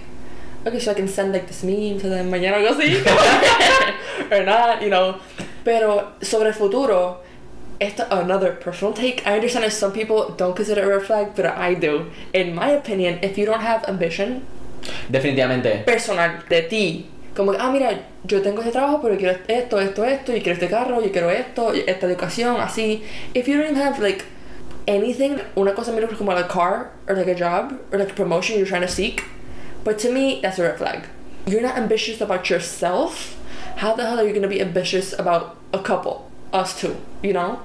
okay, 0.65 0.79
so 0.79 0.91
I 0.91 0.93
can 0.93 1.07
send 1.07 1.33
like 1.33 1.47
this 1.47 1.63
meme 1.63 1.99
to 1.99 2.09
them 2.09 2.29
mañana 2.29 2.57
algo 2.57 2.69
así. 2.69 2.95
or 4.31 4.45
not, 4.45 4.81
you 4.81 4.89
know. 4.89 5.15
Pero 5.63 6.13
sobre 6.21 6.49
el 6.49 6.53
futuro, 6.53 7.21
esto 7.79 8.05
another 8.09 8.59
personal 8.59 8.93
take. 8.93 9.25
I 9.25 9.35
understand 9.35 9.65
if 9.65 9.73
some 9.73 9.91
people 9.91 10.33
don't 10.37 10.55
consider 10.55 10.81
it 10.81 10.85
a 10.85 10.89
red 10.89 11.03
flag, 11.03 11.35
but 11.35 11.45
I 11.45 11.73
do. 11.73 12.11
In 12.33 12.55
my 12.55 12.69
opinion, 12.69 13.19
if 13.21 13.37
you 13.37 13.45
don't 13.45 13.61
have 13.61 13.85
ambition 13.87 14.45
Definitivamente. 15.09 15.85
personal 15.85 16.43
de 16.49 16.63
ti, 16.63 17.09
como 17.35 17.51
que, 17.51 17.57
ah, 17.59 17.71
mira, 17.71 17.99
yo 18.25 18.41
tengo 18.41 18.61
este 18.61 18.71
trabajo, 18.71 19.01
pero 19.01 19.17
quiero 19.17 19.37
esto, 19.47 19.79
esto, 19.79 20.03
esto, 20.05 20.35
y 20.35 20.41
quiero 20.41 20.53
este 20.53 20.69
carro, 20.69 21.01
yo 21.01 21.11
quiero 21.11 21.29
esto, 21.31 21.73
esta 21.73 22.05
educación, 22.05 22.57
así. 22.59 23.03
If 23.33 23.47
you 23.47 23.57
don't 23.57 23.71
even 23.71 23.81
have 23.81 23.99
like 23.99 24.23
anything, 24.87 25.39
una 25.55 25.73
cosa 25.73 25.91
menos 25.91 26.17
como 26.17 26.31
like 26.31 26.45
a 26.45 26.47
car, 26.47 26.91
or 27.07 27.15
like 27.15 27.27
a 27.27 27.35
job, 27.35 27.79
or 27.91 27.99
like 27.99 28.11
a 28.11 28.13
promotion 28.13 28.57
you're 28.57 28.67
trying 28.67 28.81
to 28.81 28.87
seek, 28.87 29.23
but 29.83 29.99
to 29.99 30.11
me, 30.11 30.39
that's 30.41 30.59
a 30.59 30.63
red 30.63 30.77
flag. 30.77 31.07
You're 31.45 31.61
not 31.61 31.77
ambitious 31.77 32.21
about 32.21 32.49
yourself. 32.49 33.37
How 33.77 33.95
the 33.95 34.03
hell 34.03 34.19
are 34.19 34.27
you 34.27 34.33
gonna 34.33 34.47
be 34.47 34.61
ambitious 34.61 35.13
about 35.17 35.57
a 35.73 35.79
couple? 35.79 36.29
Us 36.53 36.79
two, 36.79 36.95
you 37.21 37.33
know? 37.33 37.59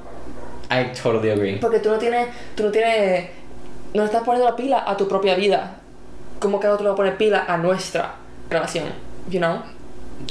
I 0.70 0.84
totally 0.84 1.30
agree. 1.30 1.58
Porque 1.58 1.80
tú 1.80 1.90
no 1.90 1.98
tienes, 1.98 2.28
tú 2.56 2.64
no 2.64 2.70
tienes, 2.70 3.28
no 3.94 4.04
estás 4.06 4.24
poniendo 4.24 4.44
la 4.44 4.56
pila 4.56 4.84
a 4.86 4.96
tu 4.96 5.06
propia 5.06 5.36
vida. 5.36 5.76
Como 6.40 6.58
cada 6.58 6.74
otro 6.74 6.84
le 6.84 6.90
va 6.90 6.94
a 6.94 6.96
poner 6.96 7.16
pila 7.16 7.44
a 7.48 7.56
nuestra 7.58 8.14
relación, 8.48 8.92
you 9.28 9.38
know? 9.38 9.62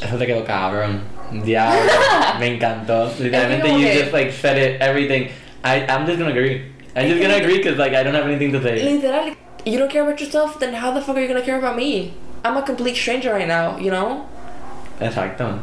Eso 0.01 0.17
te 0.17 0.25
quedó 0.25 0.45
cabrón. 0.45 1.01
Diablo. 1.31 1.91
me 2.39 2.57
encantó. 2.57 3.09
Literalmente, 3.19 3.69
you 3.79 3.87
just 3.87 4.13
like 4.13 4.31
said 4.31 4.57
it, 4.57 4.81
everything. 4.81 5.29
I, 5.63 5.85
I'm 5.87 6.05
just 6.05 6.19
gonna 6.19 6.31
agree. 6.31 6.71
I'm 6.97 7.07
just 7.07 7.21
gonna 7.21 7.35
agree 7.35 7.57
because 7.57 7.77
like 7.77 7.93
I 7.93 8.01
don't 8.01 8.15
have 8.15 8.25
anything 8.25 8.51
to 8.53 8.61
say. 8.61 8.81
Literal, 8.83 9.35
you 9.65 9.77
don't 9.77 9.89
care 9.89 10.01
about 10.01 10.19
yourself, 10.19 10.59
then 10.59 10.73
how 10.73 10.91
the 10.91 11.01
fuck 11.01 11.15
are 11.15 11.21
you 11.21 11.27
gonna 11.27 11.43
care 11.43 11.59
about 11.59 11.75
me? 11.75 12.15
I'm 12.43 12.57
a 12.57 12.63
complete 12.63 12.95
stranger 12.95 13.31
right 13.31 13.47
now, 13.47 13.77
you 13.77 13.91
know? 13.91 14.25
Exacto. 14.99 15.59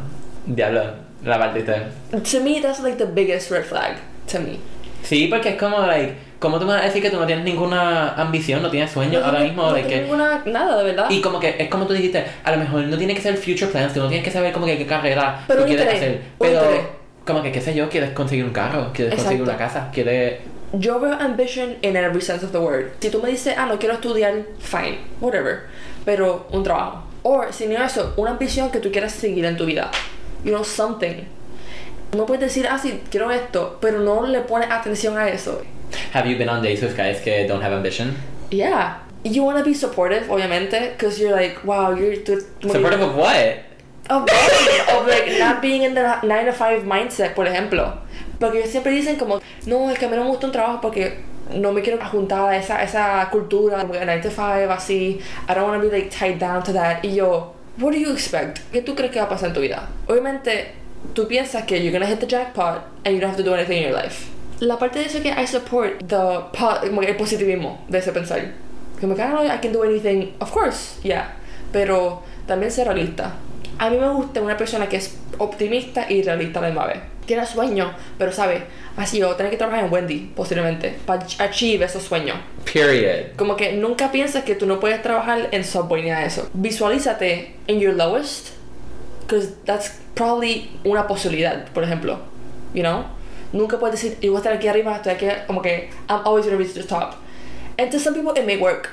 Diablo. 0.47 0.93
La 1.25 1.37
partiste. 1.37 1.91
To 2.11 2.39
me, 2.39 2.61
that's 2.61 2.79
like 2.81 2.97
the 2.97 3.05
biggest 3.05 3.51
red 3.51 3.65
flag. 3.65 3.97
To 4.27 4.39
me. 4.39 4.59
Sí, 5.03 5.27
porque 5.27 5.49
es 5.49 5.55
como, 5.57 5.79
like, 5.79 6.13
¿cómo 6.39 6.57
tú 6.59 6.65
me 6.65 6.73
vas 6.73 6.83
a 6.83 6.85
decir 6.85 7.01
que 7.01 7.09
tú 7.09 7.19
no 7.19 7.25
tienes 7.25 7.43
ninguna 7.43 8.13
ambición, 8.13 8.61
no 8.61 8.69
tienes 8.69 8.91
sueño 8.91 9.19
ahora 9.23 9.39
mismo? 9.39 9.63
no 9.63 9.73
de 9.73 9.81
tengo 9.81 9.89
que... 9.89 10.01
ninguna, 10.01 10.41
nada, 10.45 10.77
de 10.77 10.83
verdad. 10.83 11.09
Y 11.09 11.19
como 11.21 11.39
que 11.39 11.55
es 11.59 11.69
como 11.69 11.85
tú 11.85 11.93
dijiste, 11.93 12.23
a 12.43 12.51
lo 12.51 12.57
mejor 12.57 12.83
no 12.83 12.97
tiene 12.97 13.13
que 13.13 13.21
ser 13.21 13.35
future 13.35 13.67
plans, 13.67 13.93
tú 13.93 13.99
no 13.99 14.07
tienes 14.07 14.23
que 14.23 14.31
saber 14.31 14.53
como 14.53 14.65
que 14.65 14.77
qué 14.77 14.85
carrera 14.85 15.43
Pero 15.47 15.61
tú 15.61 15.67
quieres 15.67 15.85
interés, 15.85 16.01
hacer. 16.01 16.21
Pero 16.39 16.61
como 17.25 17.41
que 17.41 17.51
qué 17.51 17.61
sé 17.61 17.73
yo, 17.73 17.89
quieres 17.89 18.11
conseguir 18.11 18.45
un 18.45 18.51
carro, 18.51 18.91
quieres 18.93 19.15
conseguir 19.15 19.41
Exacto. 19.41 19.51
una 19.51 19.57
casa, 19.57 19.89
quieres 19.91 20.39
Yo 20.79 20.99
veo 20.99 21.13
ambition 21.13 21.77
in 21.81 21.95
every 21.95 22.21
sense 22.21 22.43
of 22.43 22.51
the 22.51 22.59
word. 22.59 22.91
Si 22.99 23.09
tú 23.09 23.21
me 23.21 23.29
dices, 23.31 23.55
ah, 23.57 23.65
no 23.65 23.77
quiero 23.77 23.95
estudiar, 23.95 24.45
fine, 24.59 24.97
whatever. 25.21 25.67
Pero 26.05 26.47
un 26.51 26.63
trabajo. 26.63 27.03
O, 27.23 27.43
si 27.51 27.67
no 27.67 27.83
eso, 27.83 28.13
una 28.17 28.31
ambición 28.31 28.71
que 28.71 28.79
tú 28.79 28.91
quieras 28.91 29.13
seguir 29.13 29.45
en 29.45 29.57
tu 29.57 29.65
vida. 29.65 29.89
You 30.43 30.51
know, 30.51 30.63
something. 30.63 31.25
No 32.13 32.25
puedes 32.25 32.41
decir, 32.41 32.67
ah, 32.69 32.77
sí, 32.77 33.01
quiero 33.09 33.31
esto, 33.31 33.77
pero 33.81 33.99
no 33.99 34.25
le 34.27 34.41
pones 34.41 34.69
atención 34.69 35.17
a 35.17 35.27
eso. 35.29 35.61
Have 36.13 36.27
you 36.29 36.37
been 36.37 36.49
on 36.49 36.61
dates 36.61 36.81
with 36.81 36.95
guys 36.95 37.19
que 37.21 37.47
don't 37.47 37.61
have 37.63 37.73
ambition? 37.73 38.15
Yeah. 38.51 38.99
You 39.23 39.43
want 39.43 39.57
to 39.57 39.63
be 39.63 39.73
supportive, 39.73 40.29
obviamente, 40.29 40.91
because 40.91 41.19
you're 41.19 41.31
like, 41.35 41.63
wow, 41.63 41.91
you're... 41.95 42.17
tú- 42.17 42.41
Supportive 42.61 43.01
of 43.01 43.15
what? 43.15 43.63
Of 44.07 44.27
like 45.07 45.39
not 45.39 45.61
being 45.63 45.81
in 45.81 45.95
the 45.95 46.19
9 46.21 46.45
to 46.45 46.51
5 46.53 46.83
mindset, 46.83 47.33
por 47.33 47.45
ejemplo. 47.47 47.97
Porque 48.39 48.67
siempre 48.67 48.91
dicen 48.91 49.15
como, 49.15 49.39
no, 49.65 49.89
es 49.89 49.99
que 49.99 50.05
a 50.05 50.09
mí 50.09 50.15
no 50.15 50.23
me 50.23 50.29
gusta 50.29 50.47
un 50.47 50.51
trabajo 50.51 50.79
porque 50.81 51.19
no 51.53 51.71
me 51.71 51.81
quiero 51.81 52.03
juntar 52.05 52.49
a 52.49 52.57
esa, 52.57 52.83
esa 52.83 53.27
cultura, 53.31 53.81
como 53.81 53.93
que 53.93 54.05
9 54.05 54.21
to 54.21 54.29
5, 54.29 54.71
así. 54.71 55.19
I 55.47 55.53
don't 55.53 55.67
want 55.67 55.81
to 55.81 55.89
be 55.89 55.95
like 55.95 56.09
tied 56.09 56.39
down 56.39 56.63
to 56.63 56.73
that. 56.73 57.03
Y 57.03 57.15
yo, 57.15 57.53
what 57.77 57.91
do 57.91 57.97
you 57.97 58.11
expect? 58.11 58.59
¿Qué 58.71 58.81
tú 58.81 58.95
crees 58.95 59.11
que 59.11 59.19
va 59.19 59.25
a 59.25 59.29
pasar 59.29 59.49
en 59.49 59.53
tu 59.53 59.61
vida? 59.61 59.87
Obviamente, 60.07 60.73
tú 61.13 61.27
piensas 61.27 61.63
que 61.63 61.81
you're 61.83 61.91
gonna 61.91 62.07
hit 62.07 62.19
the 62.19 62.27
jackpot 62.27 62.83
and 63.03 63.15
you 63.15 63.19
don't 63.19 63.29
have 63.29 63.37
to 63.37 63.43
do 63.43 63.53
anything 63.53 63.77
in 63.77 63.83
your 63.89 63.93
life. 63.93 64.27
La 64.59 64.77
parte 64.77 64.99
de 64.99 65.05
eso 65.05 65.21
que 65.21 65.29
I 65.29 65.45
support 65.45 66.07
the 66.07 66.87
como 66.87 67.01
el 67.01 67.15
positivismo 67.15 67.83
de 67.89 67.99
ese 67.99 68.11
pensar. 68.11 68.41
Como 68.99 69.15
que, 69.15 69.21
ah, 69.21 69.27
no, 69.27 69.43
I 69.43 69.59
can 69.61 69.73
do 69.73 69.83
anything. 69.83 70.33
Of 70.39 70.51
course, 70.51 71.01
yeah. 71.03 71.35
Pero 71.71 72.23
también 72.47 72.71
ser 72.71 72.87
realista. 72.87 73.33
A 73.77 73.89
mí 73.89 73.97
me 73.97 74.07
gusta 74.09 74.41
una 74.41 74.55
persona 74.55 74.87
que 74.87 74.95
es 74.95 75.17
optimista 75.37 76.09
y 76.09 76.23
realista 76.23 76.59
a 76.59 76.61
la 76.61 76.67
misma 76.69 76.87
vez. 76.87 76.99
Tiene 77.25 77.45
sueños, 77.45 77.91
pero 78.17 78.31
sabe, 78.31 78.65
así 78.97 79.17
yo 79.17 79.35
tener 79.35 79.51
que 79.51 79.57
trabajar 79.57 79.85
en 79.85 79.91
Wendy, 79.91 80.31
posiblemente, 80.35 80.95
para 81.05 81.25
achieve 81.39 81.85
esos 81.85 82.03
sueños. 82.03 82.37
Period. 82.71 83.35
Como 83.35 83.55
que 83.55 83.73
nunca 83.73 84.11
piensas 84.11 84.43
que 84.43 84.55
tú 84.55 84.65
no 84.65 84.79
puedes 84.79 85.01
trabajar 85.01 85.49
en 85.51 85.63
Subway 85.63 86.03
ni 86.03 86.11
de 86.11 86.25
eso. 86.25 86.49
Visualízate 86.53 87.55
in 87.67 87.79
your 87.79 87.93
lowest, 87.93 88.49
because 89.21 89.53
that's 89.65 89.99
probably 90.13 90.69
una 90.83 91.07
posibilidad, 91.07 91.65
por 91.73 91.83
ejemplo. 91.83 92.19
You 92.73 92.83
know? 92.83 93.05
Nunca 93.53 93.79
puedes 93.79 94.01
decir, 94.01 94.17
yo 94.21 94.31
voy 94.31 94.37
a 94.37 94.39
estar 94.39 94.53
aquí 94.53 94.67
arriba, 94.67 94.95
estoy 94.95 95.13
aquí, 95.13 95.27
como 95.47 95.61
que, 95.61 95.89
I'm 96.09 96.21
always 96.25 96.45
gonna 96.45 96.57
reach 96.57 96.73
the 96.73 96.83
top. 96.83 97.15
And 97.77 97.91
to 97.91 97.99
some 97.99 98.13
people 98.13 98.33
it 98.39 98.45
may 98.45 98.57
work, 98.57 98.89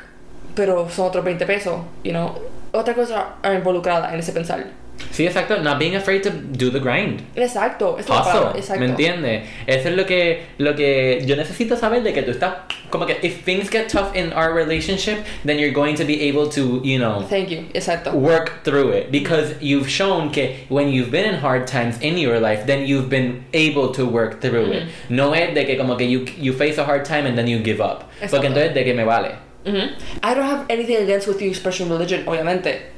pero 0.55 0.89
son 0.89 1.07
otros 1.07 1.25
20 1.25 1.45
pesos, 1.47 1.81
you 2.03 2.13
know? 2.13 2.41
Otra 2.73 2.95
cosa 2.95 3.35
are 3.43 3.55
involucrada 3.55 4.13
en 4.13 4.21
ese 4.21 4.33
pensar. 4.33 4.65
Sí, 5.11 5.27
exacto. 5.27 5.61
Not 5.63 5.79
being 5.79 5.97
afraid 5.97 6.23
to 6.23 6.31
do 6.31 6.71
the 6.71 6.79
grind. 6.79 7.23
Exacto, 7.37 7.97
es 7.99 8.07
Hustle, 8.09 8.57
exacto. 8.57 8.81
¿me 8.81 8.87
entiendes? 8.87 9.49
Eso 9.67 9.89
es 9.89 9.97
lo 9.97 10.07
que, 10.07 10.43
lo 10.59 10.75
que 10.75 11.23
yo 11.27 11.37
necesito 11.37 11.77
saber 11.77 12.03
de 12.03 12.13
que 12.13 12.23
tú 12.23 12.31
estás 12.31 12.55
como 12.91 13.07
que 13.07 13.19
if 13.23 13.45
things 13.45 13.71
get 13.71 13.89
tough 13.89 14.15
in 14.15 14.33
our 14.33 14.53
relationship, 14.55 15.25
then 15.45 15.59
you're 15.59 15.73
going 15.73 15.97
to 15.97 16.05
be 16.05 16.29
able 16.29 16.49
to, 16.51 16.81
you 16.85 16.99
know, 16.99 17.23
Thank 17.29 17.51
you, 17.51 17.65
exacto. 17.75 18.13
work 18.15 18.63
through 18.65 18.91
it 18.93 19.11
because 19.11 19.55
you've 19.61 19.89
shown 19.89 20.31
que 20.31 20.67
when 20.69 20.89
you've 20.89 21.11
been 21.11 21.25
in 21.25 21.41
hard 21.41 21.67
times 21.67 21.99
in 22.01 22.19
your 22.19 22.39
life, 22.39 22.67
then 22.67 22.87
you've 22.87 23.09
been 23.09 23.45
able 23.55 23.93
to 23.93 24.05
work 24.07 24.41
through 24.41 24.71
it. 24.73 24.89
No 25.09 25.33
es 25.33 25.55
de 25.55 25.65
que 25.65 25.77
como 25.77 25.97
que 25.97 26.07
you, 26.07 26.27
you 26.39 26.53
face 26.53 26.79
a 26.79 26.85
hard 26.85 27.05
time 27.05 27.27
and 27.27 27.37
then 27.37 27.47
you 27.47 27.59
give 27.59 27.81
up. 27.81 28.11
Exacto. 28.21 28.37
Porque 28.37 28.47
entonces 28.49 28.75
de 28.75 28.85
que 28.85 28.95
me 28.95 29.05
vale. 29.05 29.37
Mhm. 29.65 29.93
I 30.23 30.35
don't 30.35 30.45
have 30.45 30.67
anything 30.69 30.97
against 30.97 31.27
with 31.29 31.41
you 31.41 31.49
expressing 31.49 31.89
religion, 31.89 32.25
obviamente. 32.27 32.91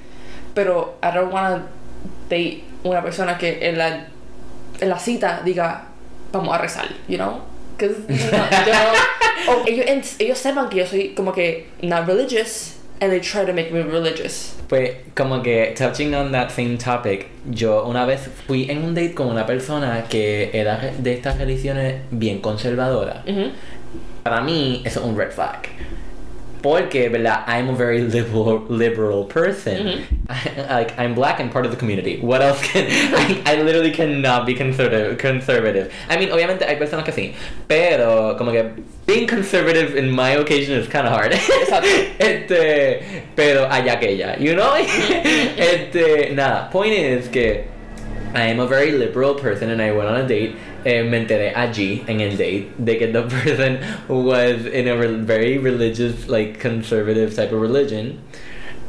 Pero 0.55 0.95
I 1.03 1.11
don't 1.13 1.33
want 1.33 1.63
to 1.63 1.69
date 2.29 2.65
una 2.83 3.03
persona 3.03 3.39
que 3.39 3.59
en 3.69 3.79
la, 3.79 4.07
en 4.81 4.89
la 4.89 4.99
cita 4.99 5.43
diga, 5.45 5.87
vamos 6.33 6.55
a 6.55 6.59
rezar, 6.59 6.87
you 7.09 7.17
know? 7.17 7.41
Because 7.77 7.97
yo, 8.09 9.53
o 9.53 9.65
ellos, 9.67 10.17
ellos 10.19 10.39
sepan 10.39 10.69
que 10.69 10.79
yo 10.79 10.87
soy 10.87 11.15
como 11.15 11.33
que 11.33 11.67
not 11.83 12.07
religious 12.07 12.77
and 13.01 13.11
they 13.11 13.21
try 13.21 13.45
to 13.45 13.53
make 13.53 13.73
me 13.73 13.83
religious. 13.83 14.55
Pues 14.69 14.97
como 15.15 15.43
que 15.43 15.75
touching 15.77 16.15
on 16.15 16.33
that 16.33 16.51
same 16.51 16.79
topic, 16.79 17.27
yo 17.51 17.85
una 17.87 18.07
vez 18.07 18.29
fui 18.47 18.71
en 18.71 18.85
un 18.85 18.95
date 18.95 19.15
con 19.15 19.29
una 19.29 19.47
persona 19.47 20.05
que 20.09 20.51
era 20.53 20.93
de 20.99 21.13
estas 21.13 21.39
religiones 21.39 21.97
bien 22.11 22.41
conservadoras. 22.41 23.25
Mhm. 23.27 23.53
Para 24.23 24.41
mí 24.41 24.83
eso 24.85 25.01
es 25.01 25.07
un 25.07 25.17
red 25.17 25.33
flag. 25.33 25.69
Porque, 26.65 27.11
¿verdad? 27.11 27.45
I'm 27.47 27.69
a 27.69 27.75
very 27.75 28.01
liberal, 28.01 28.65
liberal 28.71 29.27
person. 29.27 29.87
Mm-hmm. 29.87 30.71
like, 30.71 30.99
I'm 30.99 31.15
black 31.15 31.39
and 31.39 31.53
part 31.53 31.67
of 31.67 31.71
the 31.71 31.77
community. 31.77 32.21
What 32.21 32.41
else 32.41 32.59
can... 32.63 32.87
I, 33.15 33.43
I 33.45 33.61
literally 33.61 33.91
cannot 33.91 34.47
be 34.47 34.55
conservative, 34.55 35.19
conservative. 35.19 35.93
I 36.09 36.17
mean, 36.17 36.31
obviamente 36.31 36.63
hay 36.67 36.77
personas 36.77 37.05
que 37.05 37.13
sí. 37.13 37.35
Pero, 37.69 38.39
como 38.39 38.51
que... 38.51 38.83
Being 39.05 39.27
conservative 39.27 39.95
in 39.95 40.11
my 40.11 40.31
occasion 40.31 40.79
is 40.81 40.89
kind 40.89 41.07
of 41.07 41.13
hard. 41.13 41.33
Este... 42.19 43.23
Pero 43.37 43.69
allá 43.69 44.01
que 44.01 44.09
ella, 44.09 44.39
you 44.41 44.55
know? 44.55 44.73
Mm-hmm. 44.73 45.59
este... 45.59 46.35
Nada. 46.35 46.71
Point 46.73 46.95
is 46.95 47.29
que... 47.29 47.69
I 48.35 48.47
am 48.47 48.59
a 48.59 48.67
very 48.67 48.93
liberal 48.93 49.35
person 49.35 49.69
and 49.69 49.83
I 49.83 49.93
went 49.93 50.09
on 50.09 50.17
a 50.17 50.27
date. 50.27 50.57
Eh, 50.85 51.03
me 51.03 51.17
enteré 51.19 51.53
allí 51.55 52.05
en 52.07 52.21
el 52.21 52.37
date 52.37 52.67
de 52.79 52.99
que 52.99 53.07
the 53.07 53.23
person 53.43 53.79
was 54.09 54.67
in 54.67 54.87
a 54.89 54.95
re- 54.97 55.17
very 55.25 55.57
religious, 55.59 56.29
like 56.29 56.61
conservative 56.61 57.35
type 57.35 57.53
of 57.53 57.61
religion. 57.61 58.21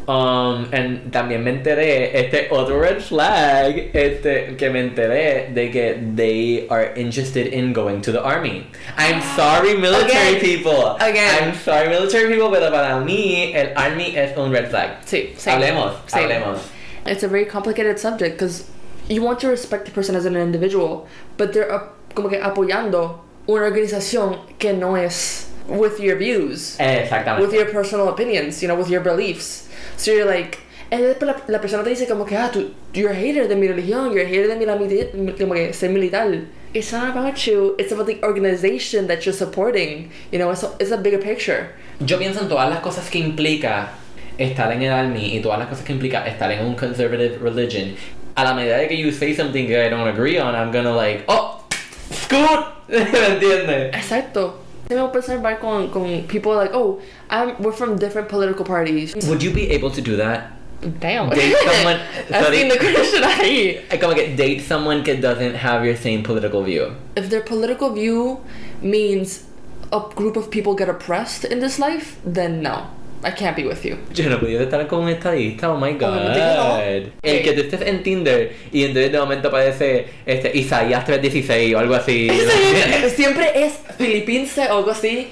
Um, 0.07 0.67
and 0.71 1.11
también 1.11 1.41
me 1.43 1.51
enteré, 1.51 2.11
este 2.13 2.51
otro 2.51 2.77
red 2.79 3.01
flag, 3.01 3.89
este, 3.95 4.55
que 4.55 4.69
me 4.69 4.79
enteré 4.81 5.51
de 5.51 5.71
que 5.71 5.95
they 6.15 6.67
are 6.69 6.93
interested 6.95 7.47
in 7.47 7.73
going 7.73 8.01
to 8.01 8.11
the 8.11 8.21
army. 8.21 8.67
I'm 8.97 9.19
sorry, 9.35 9.75
military 9.75 10.35
Again. 10.37 10.41
people. 10.41 10.95
Again. 10.97 11.43
I'm 11.49 11.55
sorry, 11.55 11.87
military 11.89 12.27
people, 12.27 12.51
pero 12.51 12.69
para 12.69 13.03
mí 13.03 13.53
el 13.55 13.73
army 13.75 14.15
es 14.15 14.37
un 14.37 14.51
red 14.51 14.69
flag. 14.69 14.97
Sí, 15.05 15.33
same. 15.39 15.55
Hablemos, 15.63 15.93
Same. 16.07 16.25
hablemos. 16.29 16.59
It's 17.07 17.23
a 17.23 17.27
very 17.27 17.45
complicated 17.45 17.97
subject 17.97 18.37
because 18.37 18.69
you 19.09 19.21
want 19.23 19.39
to 19.39 19.47
respect 19.49 19.85
the 19.85 19.91
person 19.91 20.15
as 20.15 20.25
an 20.25 20.35
individual, 20.35 21.07
but 21.37 21.53
they're 21.53 21.67
como 22.13 22.29
que 22.29 22.39
apoyando 22.39 23.19
una 23.47 23.63
organización 23.65 24.39
que 24.57 24.73
no 24.73 24.95
es 24.95 25.49
with 25.67 25.99
your 25.99 26.15
views, 26.17 26.77
Exactamente. 26.79 27.41
with 27.41 27.53
your 27.53 27.65
personal 27.71 28.07
opinions, 28.09 28.61
you 28.61 28.67
know, 28.67 28.75
with 28.75 28.89
your 28.89 29.01
beliefs. 29.01 29.67
So 29.97 30.11
you're 30.11 30.25
like, 30.25 30.59
and 30.91 31.01
después 31.01 31.27
la, 31.27 31.35
la 31.47 31.59
persona 31.59 31.83
te 31.83 31.89
dice 31.89 32.07
como 32.07 32.25
que, 32.25 32.35
ah, 32.37 32.49
tú, 32.51 32.71
you're 32.93 33.11
a 33.11 33.15
hater 33.15 33.47
de 33.47 33.55
mi 33.55 33.67
religión, 33.67 34.13
you're 34.13 34.23
a 34.25 34.27
hater 34.27 34.47
de 34.47 34.55
mi, 34.55 34.65
la 34.65 34.75
mili- 34.77 35.37
como 35.37 35.53
que 35.53 35.73
ser 35.73 35.89
militar. 35.89 36.45
It's 36.73 36.91
not 36.91 37.09
about 37.15 37.37
you, 37.47 37.75
it's 37.79 37.91
about 37.93 38.05
the 38.07 38.19
organization 38.23 39.07
that 39.07 39.25
you're 39.25 39.33
supporting. 39.33 40.11
You 40.31 40.39
know, 40.39 40.51
it's 40.51 40.63
a, 40.63 40.71
it's 40.79 40.91
a 40.91 40.97
bigger 40.97 41.19
picture. 41.19 41.69
Yo 42.01 42.17
pienso 42.19 42.41
en 42.41 42.49
todas 42.49 42.69
las 42.69 42.81
cosas 42.81 43.09
que 43.09 43.19
implica 43.19 43.91
estar 44.37 44.71
en 44.73 44.81
el 44.81 44.91
army 44.91 45.35
y 45.37 45.41
todas 45.41 45.57
las 45.59 45.69
cosas 45.69 45.85
que 45.85 45.93
implica 45.93 46.25
estar 46.27 46.51
en 46.51 46.65
un 46.65 46.75
conservative 46.75 47.37
religion. 47.41 47.95
A 48.37 48.43
la 48.43 48.53
medida 48.53 48.77
de 48.77 48.87
que 48.87 48.95
you 48.97 49.11
say 49.11 49.33
something 49.33 49.67
that 49.69 49.85
I 49.85 49.89
don't 49.89 50.07
agree 50.07 50.37
on, 50.37 50.55
I'm 50.55 50.71
gonna 50.71 50.93
like, 50.93 51.23
oh, 51.29 51.63
scoot, 52.11 52.65
¿me 52.89 52.97
entiendes? 53.05 53.93
Exacto. 53.95 54.55
Voy 54.89 54.97
a 54.97 55.03
observar 55.05 55.59
con, 55.59 55.89
con 55.89 56.23
people 56.27 56.53
like, 56.55 56.71
oh, 56.73 57.01
I'm, 57.29 57.55
we're 57.61 57.71
from 57.71 57.97
different 57.97 58.27
political 58.29 58.65
parties. 58.65 59.15
Would 59.27 59.41
you 59.41 59.51
be 59.51 59.69
able 59.71 59.89
to 59.91 60.01
do 60.01 60.15
that? 60.17 60.51
Damn. 60.99 61.29
Date 61.29 61.55
someone- 61.65 61.99
sorry. 62.29 62.69
The 62.69 62.77
question 62.77 63.23
ahí. 63.23 63.99
Como 63.99 64.13
que 64.13 64.35
date 64.35 64.61
someone 64.61 65.03
que 65.03 65.15
doesn't 65.15 65.55
have 65.55 65.83
your 65.85 65.95
same 65.95 66.21
political 66.21 66.61
view. 66.61 66.93
If 67.15 67.29
their 67.29 67.41
political 67.41 67.91
view 67.93 68.41
means 68.81 69.45
a 69.91 70.01
group 70.13 70.35
of 70.35 70.51
people 70.51 70.75
get 70.75 70.89
oppressed 70.89 71.45
in 71.45 71.59
this 71.61 71.79
life, 71.79 72.19
then 72.25 72.61
no. 72.61 72.87
I 73.25 73.31
can't 73.31 73.55
be 73.55 73.65
with 73.65 73.83
you. 73.83 73.97
Yo 74.13 74.29
no 74.29 74.39
podía 74.39 74.61
estar 74.61 74.85
con 74.85 75.01
un 75.01 75.09
estadista, 75.09 75.71
oh 75.71 75.77
my 75.77 75.93
god. 75.93 76.09
Obviamente 76.09 76.39
que 76.39 76.55
no. 76.55 76.79
El 77.23 77.41
que 77.41 77.53
tú 77.53 77.61
estés 77.61 77.81
en 77.81 78.03
Tinder 78.03 78.55
y 78.71 78.83
entonces 78.83 79.11
de 79.11 79.17
momento 79.17 79.47
aparece 79.47 80.07
este, 80.27 80.55
Isaías 80.55 81.03
316 81.05 81.73
o 81.73 81.79
algo 81.79 81.95
así. 81.95 82.29
Siempre 83.15 83.51
es 83.55 83.73
Filipinse 83.97 84.71
o 84.71 84.77
algo 84.77 84.91
así, 84.91 85.29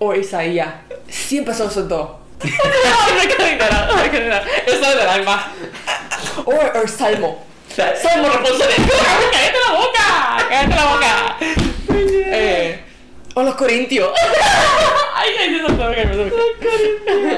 o 0.00 0.12
Isaías. 0.12 0.74
Siempre 1.08 1.54
son 1.54 1.68
esos 1.68 1.88
dos. 1.88 2.10
no, 2.42 3.14
me 3.14 3.28
quedo 3.28 3.48
ignorada. 3.48 4.44
Eso 4.66 4.74
es 4.74 4.98
del 4.98 5.08
alma. 5.08 5.52
O 6.44 6.52
o 6.52 6.88
Salmo. 6.88 7.46
Salmo 7.68 8.28
responsable. 8.28 8.74
¡Cállate 9.32 9.58
la 9.68 9.78
boca! 9.78 10.46
¡Cállate 10.48 10.74
la 10.74 10.84
boca! 10.86 11.36
Eh, 12.28 12.80
o 13.34 13.42
los 13.42 13.54
corintios. 13.54 14.10
ay, 15.14 15.30
ay, 15.38 15.54
eso 15.56 15.68
no, 15.68 15.88
okay, 15.88 16.04
okay. 16.04 17.35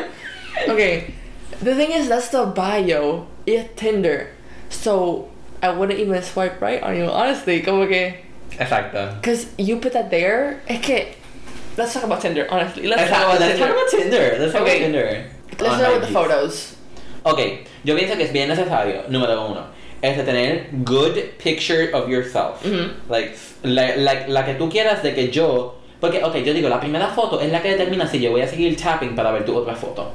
Okay. 0.78 1.14
The 1.60 1.74
thing 1.74 1.90
is, 1.92 2.08
that's 2.08 2.28
the 2.28 2.46
bio. 2.46 3.26
It's 3.46 3.68
Tinder. 3.80 4.28
So, 4.70 5.28
I 5.62 5.70
wouldn't 5.70 5.98
even 5.98 6.22
swipe 6.22 6.60
right 6.60 6.82
on 6.82 6.96
you, 6.96 7.06
honestly. 7.06 7.62
Como 7.62 7.86
que. 7.86 8.14
Exacto. 8.58 9.14
Because 9.20 9.46
you 9.58 9.78
put 9.80 9.92
that 9.92 10.10
there. 10.10 10.60
Es 10.68 10.80
que. 10.84 11.14
Let's 11.76 11.94
talk 11.94 12.04
about 12.04 12.20
Tinder, 12.20 12.46
honestly. 12.50 12.86
Let's, 12.86 13.02
Let's 13.02 13.10
talk 13.10 13.26
talk 13.26 13.36
about 13.36 13.40
let's 13.40 13.58
talk 13.58 13.68
Tinder. 13.68 13.74
about 13.74 13.90
Tinder. 13.90 14.38
Let's 14.38 14.52
talk 14.52 14.62
Okay. 14.62 14.76
about 14.78 14.84
Tinder. 14.84 15.24
Let's 15.60 15.76
start 15.76 15.92
with 15.94 16.06
the 16.06 16.12
photos. 16.12 16.74
Ok, 17.24 17.66
yo 17.84 17.96
pienso 17.96 18.16
que 18.16 18.24
es 18.24 18.32
bien 18.32 18.48
necesario, 18.48 19.02
número 19.08 19.48
uno, 19.50 19.66
es 20.00 20.16
de 20.16 20.22
tener 20.24 20.68
good 20.84 21.18
picture 21.38 21.90
of 21.92 22.08
yourself. 22.08 22.64
Mhm. 22.64 22.92
Like, 23.10 23.34
la, 23.64 23.96
la, 23.96 24.26
la 24.28 24.44
que 24.44 24.54
tú 24.54 24.70
quieras 24.70 25.02
de 25.02 25.14
que 25.14 25.28
yo... 25.30 25.74
Porque, 26.00 26.22
ok, 26.22 26.36
yo 26.36 26.54
digo, 26.54 26.68
la 26.68 26.78
primera 26.80 27.08
foto 27.08 27.40
es 27.40 27.50
la 27.50 27.60
que 27.60 27.70
determina 27.70 28.06
si 28.06 28.20
yo 28.20 28.30
voy 28.30 28.40
a 28.42 28.46
seguir 28.48 28.76
tapping 28.80 29.16
para 29.16 29.32
ver 29.32 29.44
tu 29.44 29.56
otra 29.56 29.74
foto. 29.74 30.12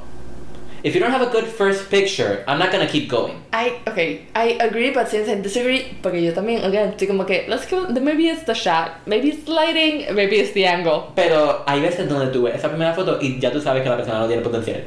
If 0.84 0.94
you 0.94 1.00
don't 1.00 1.12
have 1.12 1.22
a 1.22 1.32
good 1.32 1.46
first 1.46 1.88
picture, 1.88 2.44
I'm 2.46 2.58
not 2.58 2.70
gonna 2.70 2.86
keep 2.86 3.08
going. 3.08 3.42
I 3.54 3.80
okay, 3.88 4.26
I 4.34 4.58
agree, 4.60 4.90
but 4.90 5.08
since 5.08 5.30
I 5.30 5.40
disagree, 5.40 5.96
porque 6.02 6.20
yo 6.20 6.32
también 6.32 6.62
again 6.62 6.92
estoy 6.92 7.06
como 7.06 7.24
que 7.24 7.46
let's 7.48 7.66
go. 7.66 7.88
Maybe 7.88 8.28
it's 8.28 8.44
the 8.44 8.52
shot, 8.52 9.00
maybe 9.06 9.30
it's 9.30 9.44
the 9.44 9.52
lighting, 9.52 10.14
maybe 10.14 10.36
it's 10.36 10.52
the 10.52 10.66
angle. 10.66 11.10
Pero 11.16 11.64
hay 11.66 11.80
veces 11.80 12.06
donde 12.06 12.30
tú 12.30 12.42
ves 12.42 12.56
esa 12.56 12.68
primera 12.68 12.92
foto 12.92 13.18
y 13.18 13.38
ya 13.40 13.50
tú 13.50 13.62
sabes 13.62 13.82
que 13.82 13.88
la 13.88 13.96
persona 13.96 14.18
no 14.18 14.26
tiene 14.26 14.42
potencial. 14.42 14.84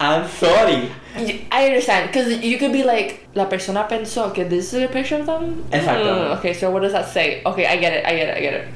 I'm 0.00 0.26
sorry. 0.26 0.90
I 1.52 1.66
understand, 1.66 2.06
because 2.06 2.42
you 2.42 2.56
could 2.56 2.72
be 2.72 2.82
like 2.82 3.28
la 3.34 3.44
persona 3.50 3.86
pensó 3.86 4.32
que 4.32 4.48
this 4.48 4.72
is 4.72 4.84
a 4.84 4.88
picture 4.88 5.16
of 5.16 5.26
them. 5.26 5.66
Exacto. 5.70 6.30
Mm, 6.30 6.38
okay, 6.38 6.54
so 6.54 6.70
what 6.70 6.80
does 6.80 6.92
that 6.92 7.06
say? 7.06 7.42
Okay, 7.44 7.66
I 7.66 7.76
get 7.76 7.92
it, 7.92 8.06
I 8.06 8.16
get 8.16 8.28
it, 8.30 8.36
I 8.38 8.40
get 8.40 8.54
it. 8.54 8.68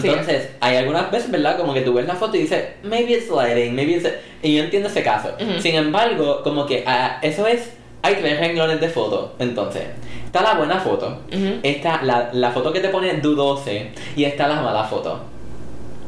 Sí. 0.00 0.08
Entonces, 0.08 0.50
hay 0.60 0.76
algunas 0.76 1.10
veces, 1.10 1.30
¿verdad? 1.30 1.56
Como 1.56 1.72
que 1.72 1.82
tú 1.82 1.94
ves 1.94 2.06
la 2.06 2.14
foto 2.14 2.36
y 2.36 2.40
dices, 2.40 2.64
maybe 2.82 3.12
it's 3.12 3.30
lighting, 3.30 3.74
maybe 3.74 3.92
it's... 3.92 4.08
Y 4.42 4.56
yo 4.56 4.64
entiendo 4.64 4.88
ese 4.88 5.02
caso. 5.02 5.30
Sin 5.60 5.74
embargo, 5.74 6.42
como 6.42 6.66
que 6.66 6.84
ah, 6.86 7.18
eso 7.22 7.46
es... 7.46 7.72
Hay 8.02 8.16
tres 8.16 8.38
renglones 8.38 8.80
de 8.80 8.88
foto. 8.88 9.34
Entonces, 9.38 9.84
está 10.24 10.42
la 10.42 10.54
buena 10.54 10.78
foto, 10.78 11.22
está 11.62 12.02
la, 12.02 12.30
la 12.32 12.50
foto 12.50 12.72
que 12.72 12.80
te 12.80 12.88
pone 12.88 13.12
dudose 13.14 13.90
y 14.14 14.24
está 14.24 14.46
la 14.46 14.60
mala 14.60 14.84
foto. 14.84 15.20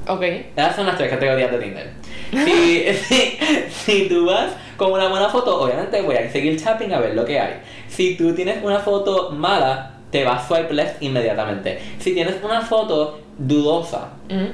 Okay. 0.06 0.50
Esas 0.56 0.76
son 0.76 0.86
las 0.86 0.96
tres 0.96 1.10
categorías 1.10 1.50
de 1.50 1.58
Tinder. 1.58 1.90
Si, 2.30 2.84
si, 2.94 3.38
si 3.70 4.08
tú 4.08 4.26
vas 4.26 4.52
con 4.76 4.92
una 4.92 5.08
buena 5.08 5.28
foto, 5.28 5.60
obviamente 5.60 6.00
voy 6.00 6.16
a 6.16 6.30
seguir 6.30 6.62
tapping 6.62 6.92
a 6.92 6.98
ver 7.00 7.14
lo 7.14 7.24
que 7.24 7.38
hay. 7.38 7.54
Si 7.88 8.16
tú 8.16 8.34
tienes 8.34 8.62
una 8.62 8.78
foto 8.78 9.30
mala, 9.32 9.96
te 10.10 10.24
vas 10.24 10.46
swipe 10.46 10.72
left 10.72 11.02
inmediatamente. 11.02 11.78
Si 11.98 12.14
tienes 12.14 12.36
una 12.42 12.62
foto 12.62 13.20
dudosa, 13.38 14.08
Mm. 14.28 14.46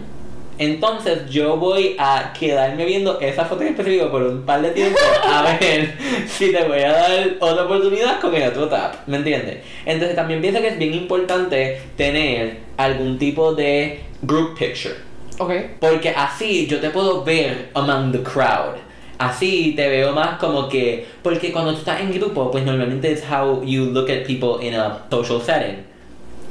entonces 0.59 1.29
yo 1.31 1.57
voy 1.57 1.97
a 1.99 2.33
quedarme 2.39 2.85
viendo 2.85 3.19
esa 3.21 3.45
foto 3.45 3.63
en 3.63 3.69
específico 3.69 4.11
por 4.11 4.23
un 4.23 4.43
par 4.43 4.63
de 4.63 4.71
tiempo 4.71 4.99
a 5.25 5.43
ver 5.61 5.95
si 6.29 6.53
te 6.53 6.63
voy 6.69 6.81
a 6.81 6.93
dar 6.93 7.27
otra 7.41 7.65
oportunidad 7.65 8.21
con 8.21 8.35
el 8.35 8.49
otro 8.49 8.69
tap, 8.69 8.95
¿me 9.09 9.17
entiendes? 9.17 9.59
Entonces 9.85 10.15
también 10.15 10.41
pienso 10.41 10.61
que 10.61 10.69
es 10.69 10.79
bien 10.79 10.95
importante 10.95 11.81
tener 11.97 12.59
algún 12.77 13.19
tipo 13.19 13.53
de 13.55 14.01
group 14.23 14.57
picture. 14.59 14.95
Okay. 15.39 15.75
Porque 15.81 16.11
así 16.11 16.67
yo 16.69 16.79
te 16.79 16.91
puedo 16.91 17.25
ver 17.25 17.71
among 17.75 18.13
the 18.13 18.23
crowd. 18.23 18.77
Así 19.19 19.73
te 19.75 19.89
veo 19.89 20.13
más 20.13 20.39
como 20.39 20.69
que. 20.69 21.07
Porque 21.23 21.51
cuando 21.51 21.73
tú 21.73 21.79
estás 21.79 22.01
en 22.01 22.13
grupo, 22.13 22.51
pues 22.53 22.65
normalmente 22.65 23.11
es 23.11 23.25
how 23.29 23.61
you 23.65 23.87
look 23.87 24.09
at 24.11 24.25
people 24.27 24.65
in 24.65 24.75
a 24.75 25.01
social 25.11 25.41
setting. 25.43 25.85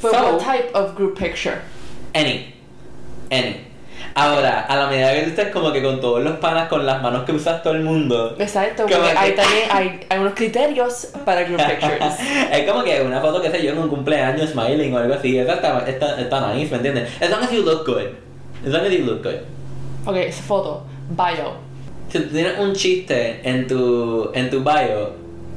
But 0.02 0.12
So- 0.12 0.18
what 0.36 0.40
type 0.44 0.70
of 0.74 0.96
group 0.96 1.18
picture? 1.18 1.62
Any. 2.14 2.54
Any. 3.32 3.58
Ahora, 4.16 4.62
a 4.62 4.76
la 4.76 4.88
medida 4.88 5.12
que 5.14 5.22
tú 5.24 5.30
estés 5.30 5.48
como 5.48 5.72
que 5.72 5.82
con 5.82 6.00
todos 6.00 6.24
los 6.24 6.38
panas, 6.38 6.68
con 6.70 6.86
las 6.86 7.02
manos 7.02 7.24
que 7.24 7.32
usas 7.32 7.64
todo 7.64 7.74
el 7.74 7.82
mundo. 7.82 8.36
Exacto, 8.38 8.84
porque 8.84 8.96
que- 8.96 9.18
hay 9.18 9.32
también 9.36 9.64
hay, 9.72 10.00
hay 10.08 10.20
unos 10.20 10.34
criterios 10.34 11.08
para 11.26 11.44
group 11.44 11.58
pictures. 11.58 12.20
es 12.52 12.70
como 12.70 12.84
que 12.84 13.02
una 13.02 13.20
foto 13.22 13.42
que 13.42 13.50
sé 13.50 13.64
yo 13.64 13.72
en 13.72 13.80
un 13.80 13.90
cumpleaños 13.90 14.52
smiling 14.52 14.94
o 14.94 15.00
algo 15.00 15.16
así. 15.16 15.38
Esa 15.40 15.54
está, 15.56 15.84
está, 15.88 16.22
está 16.22 16.54
nice, 16.54 16.70
¿me 16.70 16.78
entiendes? 16.78 17.10
As 17.22 17.30
long 17.32 17.42
as 17.42 17.52
you 17.52 17.64
look 17.64 17.86
good. 17.88 18.10
As 18.64 18.72
long 18.72 18.86
as 18.86 18.92
you 18.92 19.04
look 19.04 19.24
good. 19.24 19.40
Okay, 20.06 20.28
esa 20.28 20.44
foto, 20.44 20.84
bio. 21.10 21.56
Si 22.10 22.20
tú 22.20 22.30
tienes 22.30 22.60
un 22.60 22.74
chiste 22.76 23.40
en 23.44 23.66
tu, 23.68 24.30
en 24.36 24.50
tu 24.52 24.60
bio, 24.64 25.14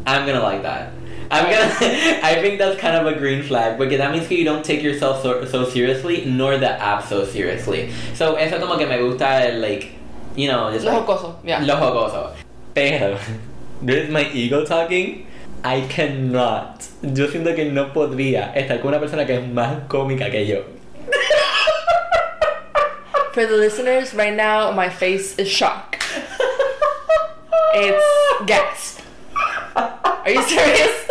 I'm 0.06 0.24
gonna 0.24 0.40
like 0.40 0.62
that. 0.62 0.88
I'm 1.30 1.50
gonna. 1.50 1.74
I 2.22 2.38
think 2.40 2.58
that's 2.58 2.80
kind 2.80 2.96
of 2.96 3.06
a 3.06 3.18
green 3.18 3.42
flag 3.42 3.78
because 3.78 3.98
that 3.98 4.12
means 4.12 4.28
que 4.28 4.36
you 4.36 4.44
don't 4.44 4.64
take 4.64 4.82
yourself 4.82 5.22
so, 5.22 5.44
so 5.44 5.68
seriously, 5.68 6.24
nor 6.24 6.58
the 6.58 6.70
app 6.70 7.04
so 7.04 7.24
seriously. 7.24 7.90
So 8.14 8.36
eso 8.36 8.58
como 8.58 8.78
que 8.78 8.86
me 8.86 8.98
gusta 8.98 9.24
el 9.24 9.60
like, 9.60 9.92
you 10.36 10.48
know, 10.48 10.70
just 10.70 10.84
Lo 10.84 10.92
like, 10.92 11.06
jocoso, 11.06 11.34
yeah. 11.44 11.60
Lo 11.60 11.76
jocoso. 11.76 12.34
Pero, 12.74 13.18
this 13.82 14.04
is 14.04 14.10
my 14.10 14.28
ego 14.30 14.64
talking. 14.64 15.26
I 15.64 15.80
cannot. 15.88 16.86
Yo 17.02 17.26
siento 17.28 17.54
que 17.56 17.64
no 17.72 17.92
podría 17.92 18.52
estar 18.54 18.80
con 18.80 18.88
una 18.94 19.00
persona 19.00 19.26
que 19.26 19.34
es 19.34 19.48
más 19.48 19.88
cómica 19.88 20.30
que 20.30 20.46
yo. 20.46 20.62
For 23.32 23.46
the 23.46 23.56
listeners, 23.56 24.14
right 24.14 24.34
now 24.34 24.70
my 24.70 24.88
face 24.88 25.36
is 25.38 25.48
shock. 25.48 25.98
It's 27.74 28.04
gasp. 28.46 29.00
Are 29.74 30.30
you 30.30 30.42
serious? 30.42 31.05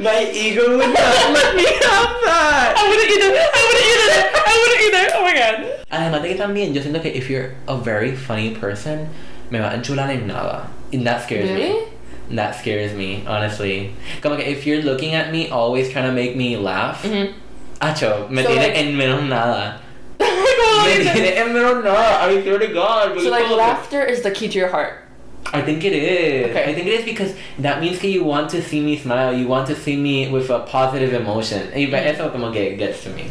My 0.00 0.30
ego 0.32 0.76
would 0.78 0.92
not 0.94 1.32
let 1.32 1.54
me 1.56 1.64
have 1.64 2.12
that. 2.24 2.74
I 2.76 2.88
wouldn't 2.88 3.10
either. 3.10 3.30
I 3.32 3.62
wouldn't 3.66 3.86
either. 3.92 4.12
I 4.46 4.54
wouldn't 4.60 4.82
either. 4.86 5.04
Oh 5.16 5.22
my 5.22 5.34
god. 5.34 5.86
Además 5.90 6.22
de 6.22 6.28
que 6.28 6.36
también 6.36 6.74
yo 6.74 6.82
siento 6.82 7.00
que 7.02 7.10
if 7.14 7.28
you're 7.30 7.54
a 7.68 7.76
very 7.76 8.14
funny 8.14 8.50
person, 8.54 9.08
me 9.50 9.58
va 9.60 9.70
a 9.70 9.76
enchular 9.76 10.10
en 10.10 10.26
nada. 10.26 10.68
And 10.92 11.06
that 11.06 11.22
scares 11.24 11.48
Really? 11.48 11.72
me. 11.72 12.36
That 12.36 12.56
scares 12.56 12.92
me, 12.94 13.24
honestly. 13.26 13.94
Como 14.20 14.36
que 14.36 14.44
if 14.44 14.66
you're 14.66 14.82
looking 14.82 15.14
at 15.14 15.30
me, 15.30 15.48
always 15.48 15.90
trying 15.90 16.06
to 16.06 16.12
make 16.12 16.34
me 16.36 16.56
laugh, 16.56 17.04
Mhm. 17.04 17.32
acho, 17.80 18.28
me 18.28 18.42
So, 18.42 18.48
tiene 18.50 18.62
like- 18.62 18.76
en 18.76 18.96
menos 18.96 19.22
nada. 19.28 19.80
Me 20.18 20.98
my 20.98 21.12
tiene 21.12 21.36
en 21.36 21.52
menos 21.54 21.84
nada. 21.84 22.26
I 22.28 22.42
swear 22.42 22.58
to 22.58 22.68
God. 22.68 23.18
So 23.20 23.30
like 23.30 23.48
laughter 23.50 24.04
is 24.04 24.22
the 24.22 24.30
key 24.30 24.48
to 24.48 24.58
your 24.58 24.68
heart. 24.68 25.05
I 25.52 25.62
think 25.62 25.84
it 25.84 25.92
is. 25.92 26.50
Okay. 26.50 26.70
I 26.70 26.74
think 26.74 26.86
it 26.88 27.00
is 27.00 27.04
because 27.04 27.32
that 27.58 27.80
means 27.80 27.98
que 27.98 28.08
you 28.10 28.24
want 28.24 28.50
to 28.50 28.60
see 28.62 28.80
me 28.80 28.96
smile. 28.98 29.32
You 29.32 29.46
want 29.48 29.66
to 29.68 29.74
see 29.74 29.96
me 29.96 30.28
with 30.28 30.50
a 30.50 30.58
positive 30.66 31.14
emotion. 31.14 31.70
Y 31.74 31.86
Mm. 31.86 31.94
eso 31.94 32.30
como 32.32 32.50
que 32.52 32.76
gets 32.76 33.04
to 33.04 33.10
me. 33.10 33.24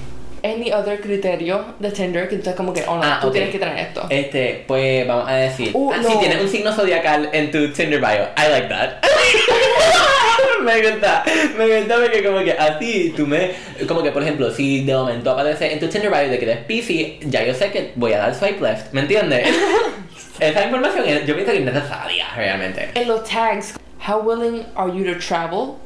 Any 0.43 0.71
other 0.71 1.01
criterio 1.01 1.73
de 1.79 1.89
Tinder 1.89 2.27
que 2.29 2.35
tú 2.35 2.41
estás 2.43 2.55
como 2.55 2.71
que, 2.71 2.83
oh 2.87 2.97
no, 2.97 3.01
Ah, 3.03 3.17
tú 3.19 3.27
ok. 3.27 3.33
tienes 3.33 3.49
que 3.51 3.57
tener 3.57 3.79
esto. 3.79 4.05
Este, 4.11 4.63
pues 4.67 5.07
vamos 5.07 5.27
a 5.27 5.35
decir, 5.37 5.71
Uh, 5.73 5.91
ah, 5.91 5.97
no. 5.97 6.07
si 6.09 6.17
tienes 6.19 6.39
un 6.39 6.47
signo 6.47 6.71
zodiacal 6.71 7.29
en 7.33 7.49
tu 7.49 7.69
Tinder 7.73 7.99
bio, 7.99 8.27
I 8.37 8.49
like 8.51 8.67
that. 8.69 9.03
me 10.63 10.81
gusta, 10.81 11.23
me 11.57 11.79
gusta 11.79 11.95
porque 11.99 12.23
como 12.23 12.43
que 12.43 12.51
así 12.53 13.13
tú 13.15 13.25
me, 13.25 13.51
como 13.87 14.03
que 14.03 14.11
por 14.11 14.21
ejemplo, 14.21 14.51
si 14.51 14.83
de 14.83 14.93
momento 14.93 15.31
aparece 15.31 15.73
en 15.73 15.79
tu 15.79 15.87
Tinder 15.87 16.11
bio 16.11 16.29
de 16.29 16.37
que 16.37 16.45
eres 16.45 16.57
Pisces, 16.65 17.13
ya 17.21 17.43
yo 17.43 17.53
sé 17.53 17.71
que 17.71 17.91
voy 17.95 18.13
a 18.13 18.19
dar 18.19 18.35
swipe 18.35 18.61
left, 18.61 18.93
¿me 18.93 19.01
entiendes? 19.01 19.47
Esa 20.39 20.65
información 20.65 21.05
es- 21.07 21.25
yo 21.25 21.33
pienso 21.35 21.51
que 21.51 21.59
es 21.59 21.65
necesaria 21.65 22.25
realmente. 22.35 22.89
En 22.95 23.07
los 23.07 23.23
tags, 23.27 23.73
how 24.07 24.19
willing 24.19 24.65
are 24.75 24.91
you 24.91 25.03
to 25.05 25.19
travel 25.19 25.77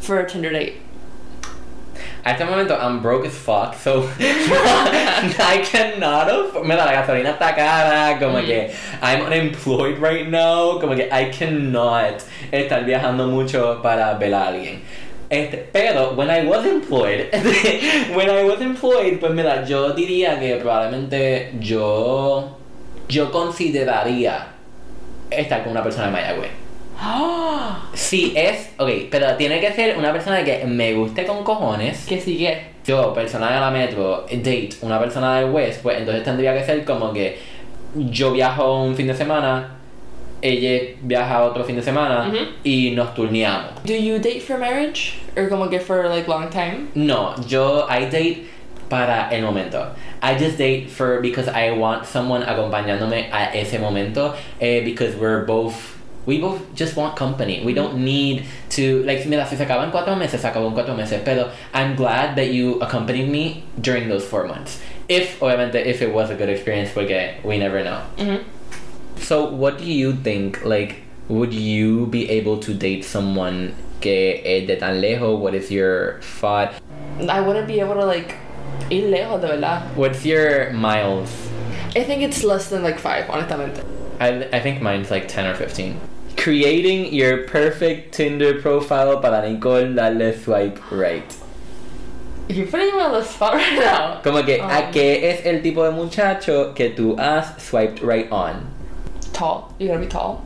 for 0.00 0.18
a 0.18 0.26
Tinder 0.26 0.52
date? 0.52 0.80
A 2.24 2.32
este 2.32 2.44
momento 2.44 2.74
I'm 2.74 3.00
broke 3.02 3.24
as 3.26 3.34
fuck, 3.34 3.74
so 3.74 4.08
I 4.18 5.62
cannot 5.64 6.28
afford. 6.28 6.64
Mira, 6.66 6.84
la 6.84 6.92
gasolina 6.92 7.30
está 7.38 7.54
cara, 7.54 8.18
como 8.18 8.40
que 8.44 8.68
I'm 9.00 9.22
unemployed 9.26 9.98
right 10.00 10.28
now, 10.28 10.78
como 10.80 10.96
que 10.96 11.08
I 11.10 11.30
cannot 11.30 12.24
estar 12.52 12.84
viajando 12.84 13.28
mucho 13.30 13.80
para 13.80 14.16
ver 14.18 14.34
a 14.34 14.48
alguien. 14.48 14.80
Este, 15.30 15.68
pero 15.72 16.14
when 16.14 16.28
I 16.30 16.44
was 16.44 16.64
employed, 16.66 17.28
when 18.14 18.28
I 18.30 18.42
was 18.44 18.60
employed, 18.60 19.18
pues 19.20 19.32
mira, 19.32 19.64
yo 19.66 19.92
diría 19.94 20.38
que 20.40 20.56
probablemente 20.60 21.52
yo 21.60 22.56
yo 23.08 23.30
consideraría 23.30 24.48
estar 25.30 25.62
con 25.62 25.72
una 25.72 25.82
persona 25.82 26.06
de 26.06 26.12
Mayagüez. 26.12 26.50
Si 27.94 28.32
es, 28.36 28.70
ok, 28.78 28.88
pero 29.10 29.34
tiene 29.36 29.60
que 29.60 29.72
ser 29.72 29.98
una 29.98 30.12
persona 30.12 30.42
que 30.44 30.64
me 30.64 30.94
guste 30.94 31.24
con 31.26 31.44
cojones. 31.44 32.06
que 32.06 32.20
sigue. 32.20 32.76
Yo, 32.84 33.12
persona 33.12 33.52
de 33.52 33.60
la 33.60 33.70
metro, 33.70 34.26
date 34.30 34.68
una 34.82 34.98
persona 34.98 35.40
del 35.40 35.50
West, 35.50 35.82
pues 35.82 35.98
entonces 35.98 36.22
tendría 36.22 36.54
que 36.54 36.64
ser 36.64 36.84
como 36.84 37.12
que 37.12 37.38
yo 37.94 38.32
viajo 38.32 38.82
un 38.82 38.94
fin 38.94 39.08
de 39.08 39.14
semana, 39.14 39.76
ella 40.40 40.94
viaja 41.02 41.44
otro 41.44 41.64
fin 41.64 41.76
de 41.76 41.82
semana 41.82 42.32
y 42.62 42.92
nos 42.92 43.12
turneamos. 43.14 43.70
Do 43.84 43.94
you 43.94 44.18
date 44.18 44.40
for 44.40 44.58
marriage? 44.58 45.14
Or 45.36 45.48
como 45.48 45.68
que 45.68 45.80
for 45.80 46.04
like 46.08 46.28
long 46.28 46.48
time? 46.48 46.88
No, 46.94 47.34
yo 47.46 47.86
I 47.90 48.04
date 48.04 48.46
para 48.88 49.28
el 49.32 49.42
momento. 49.42 49.94
I 50.22 50.36
just 50.38 50.58
date 50.58 50.90
for 50.90 51.20
because 51.20 51.48
I 51.48 51.70
want 51.72 52.06
someone 52.06 52.42
acompañándome 52.42 53.30
a 53.32 53.54
ese 53.54 53.78
momento 53.80 54.34
eh, 54.60 54.84
because 54.84 55.14
we're 55.16 55.44
both 55.44 55.96
we 56.26 56.40
both 56.40 56.60
just 56.74 56.96
want 56.96 57.16
company. 57.16 57.64
We 57.64 57.72
don't 57.72 57.98
need 57.98 58.44
to 58.70 59.02
like 59.04 59.26
mira, 59.26 59.46
si 59.46 59.56
se 59.56 59.64
acaba 59.64 59.84
en 59.84 59.90
cuatro 59.92 60.16
meses, 60.16 60.40
se 60.40 60.48
acabó 60.48 60.66
en 60.68 60.74
cuatro 60.74 60.94
meses, 60.96 61.22
pero 61.24 61.50
I'm 61.72 61.94
glad 61.94 62.36
that 62.36 62.48
you 62.52 62.80
accompanied 62.80 63.28
me 63.30 63.64
during 63.80 64.08
those 64.08 64.26
four 64.26 64.46
months. 64.46 64.80
If 65.08 65.40
obviamente 65.40 65.76
if 65.86 66.02
it 66.02 66.12
was 66.12 66.30
a 66.30 66.34
good 66.34 66.48
experience 66.48 66.90
porque 66.92 67.44
we 67.44 67.58
never 67.58 67.82
know. 67.82 68.00
Mhm. 68.18 68.40
So 69.18 69.44
what 69.46 69.78
do 69.78 69.84
you 69.84 70.12
think 70.12 70.64
like 70.64 71.02
would 71.28 71.54
you 71.54 72.06
be 72.06 72.28
able 72.30 72.58
to 72.58 72.74
date 72.74 73.04
someone 73.04 73.74
que 74.00 74.40
es 74.44 74.66
de 74.66 74.76
tan 74.76 75.00
lejos? 75.00 75.38
What 75.38 75.54
is 75.54 75.70
your 75.70 76.20
thought? 76.20 76.74
I 77.28 77.40
wouldn't 77.40 77.66
be 77.66 77.80
able 77.80 77.94
to 77.94 78.04
like 78.04 78.34
ir 78.90 79.08
lejos 79.10 79.40
de 79.40 79.48
verdad. 79.48 79.82
What's 79.96 80.24
your 80.24 80.70
miles? 80.72 81.30
I 81.94 82.04
think 82.04 82.22
it's 82.22 82.44
less 82.44 82.68
than 82.68 82.82
like 82.82 82.98
five, 82.98 83.28
honestamente. 83.30 83.82
I, 84.20 84.48
I 84.52 84.60
think 84.60 84.80
mine's 84.82 85.10
like 85.10 85.28
10 85.28 85.46
or 85.46 85.54
15. 85.54 85.98
Creating 86.36 87.12
your 87.12 87.44
perfect 87.48 88.14
Tinder 88.14 88.60
profile 88.60 89.18
para 89.20 89.48
Nicole 89.48 89.94
darle 89.94 90.38
swipe 90.38 90.78
right. 90.90 91.36
You're 92.48 92.66
putting 92.66 92.94
me 92.94 93.00
on 93.00 93.12
the 93.12 93.24
spot 93.24 93.54
right 93.54 93.78
now. 93.78 94.20
Como 94.22 94.42
que, 94.44 94.60
Um, 94.60 94.70
¿a 94.70 94.90
qué 94.92 95.22
es 95.24 95.44
el 95.44 95.62
tipo 95.62 95.82
de 95.84 95.90
muchacho 95.90 96.72
que 96.74 96.90
tú 96.94 97.18
has 97.18 97.60
swiped 97.62 98.02
right 98.02 98.30
on? 98.30 98.68
Tall. 99.32 99.74
You 99.78 99.88
gotta 99.88 100.00
be 100.00 100.06
tall. 100.06 100.44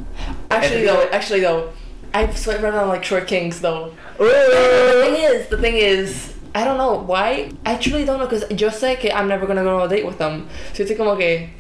Actually 0.50 0.84
though, 0.86 1.08
actually 1.12 1.40
though, 1.40 1.72
I've 2.14 2.36
swiped 2.38 2.62
right 2.62 2.72
on 2.74 2.88
like 2.88 3.04
short 3.04 3.26
kings 3.28 3.60
though. 3.60 3.94
The 4.18 5.02
thing 5.04 5.22
is, 5.22 5.48
the 5.48 5.58
thing 5.58 5.76
is, 5.76 6.34
I 6.54 6.64
don't 6.64 6.76
know 6.78 7.04
why. 7.06 7.48
I 7.64 7.76
truly 7.78 8.04
don't 8.04 8.18
know 8.18 8.28
because 8.28 8.46
yo 8.54 8.70
sé 8.70 8.98
que 8.98 9.10
I'm 9.10 9.28
never 9.28 9.46
gonna 9.46 9.62
go 9.62 9.76
on 9.76 9.82
a 9.82 9.88
date 9.88 10.04
with 10.04 10.16
them. 10.18 10.46
So 10.72 10.82
estoy 10.82 10.96
como 10.96 11.16
que. 11.16 11.50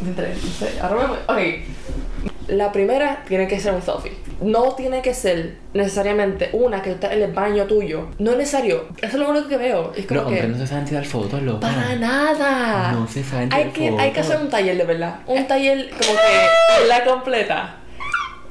Entre- 0.00 0.34
no 0.34 0.50
sé, 0.58 0.80
ahora 0.80 1.06
me- 1.08 1.32
Ok. 1.32 1.64
La 2.48 2.70
primera 2.72 3.24
tiene 3.26 3.48
que 3.48 3.58
ser 3.58 3.72
un 3.72 3.80
selfie. 3.80 4.12
No 4.42 4.74
tiene 4.74 5.00
que 5.00 5.14
ser 5.14 5.56
necesariamente 5.72 6.50
una 6.52 6.82
que 6.82 6.90
está 6.90 7.12
en 7.14 7.22
el 7.22 7.32
baño 7.32 7.64
tuyo. 7.64 8.08
No 8.18 8.32
es 8.32 8.36
necesario. 8.36 8.84
Eso 8.98 9.06
es 9.06 9.14
lo 9.14 9.30
único 9.30 9.48
que 9.48 9.56
veo. 9.56 9.92
Es 9.96 10.04
como 10.06 10.20
No, 10.22 10.28
que. 10.28 10.34
hombre, 10.34 10.48
no 10.48 10.58
se 10.58 10.66
saben 10.66 10.84
tirar 10.84 11.04
fotos, 11.06 11.40
loco. 11.42 11.60
Para 11.60 11.96
nada. 11.96 12.92
No 12.92 13.08
se 13.08 13.24
saben 13.24 13.50
hay 13.52 13.70
tirar 13.70 13.72
que, 13.96 14.02
hay 14.02 14.10
que 14.12 14.22
fotos. 14.22 14.30
hacer 14.34 14.44
un 14.44 14.50
taller 14.50 14.76
de 14.76 14.84
verdad. 14.84 15.20
Un 15.26 15.46
taller 15.46 15.88
como 15.90 16.02
que 16.18 16.86
la 16.88 17.04
completa. 17.04 17.76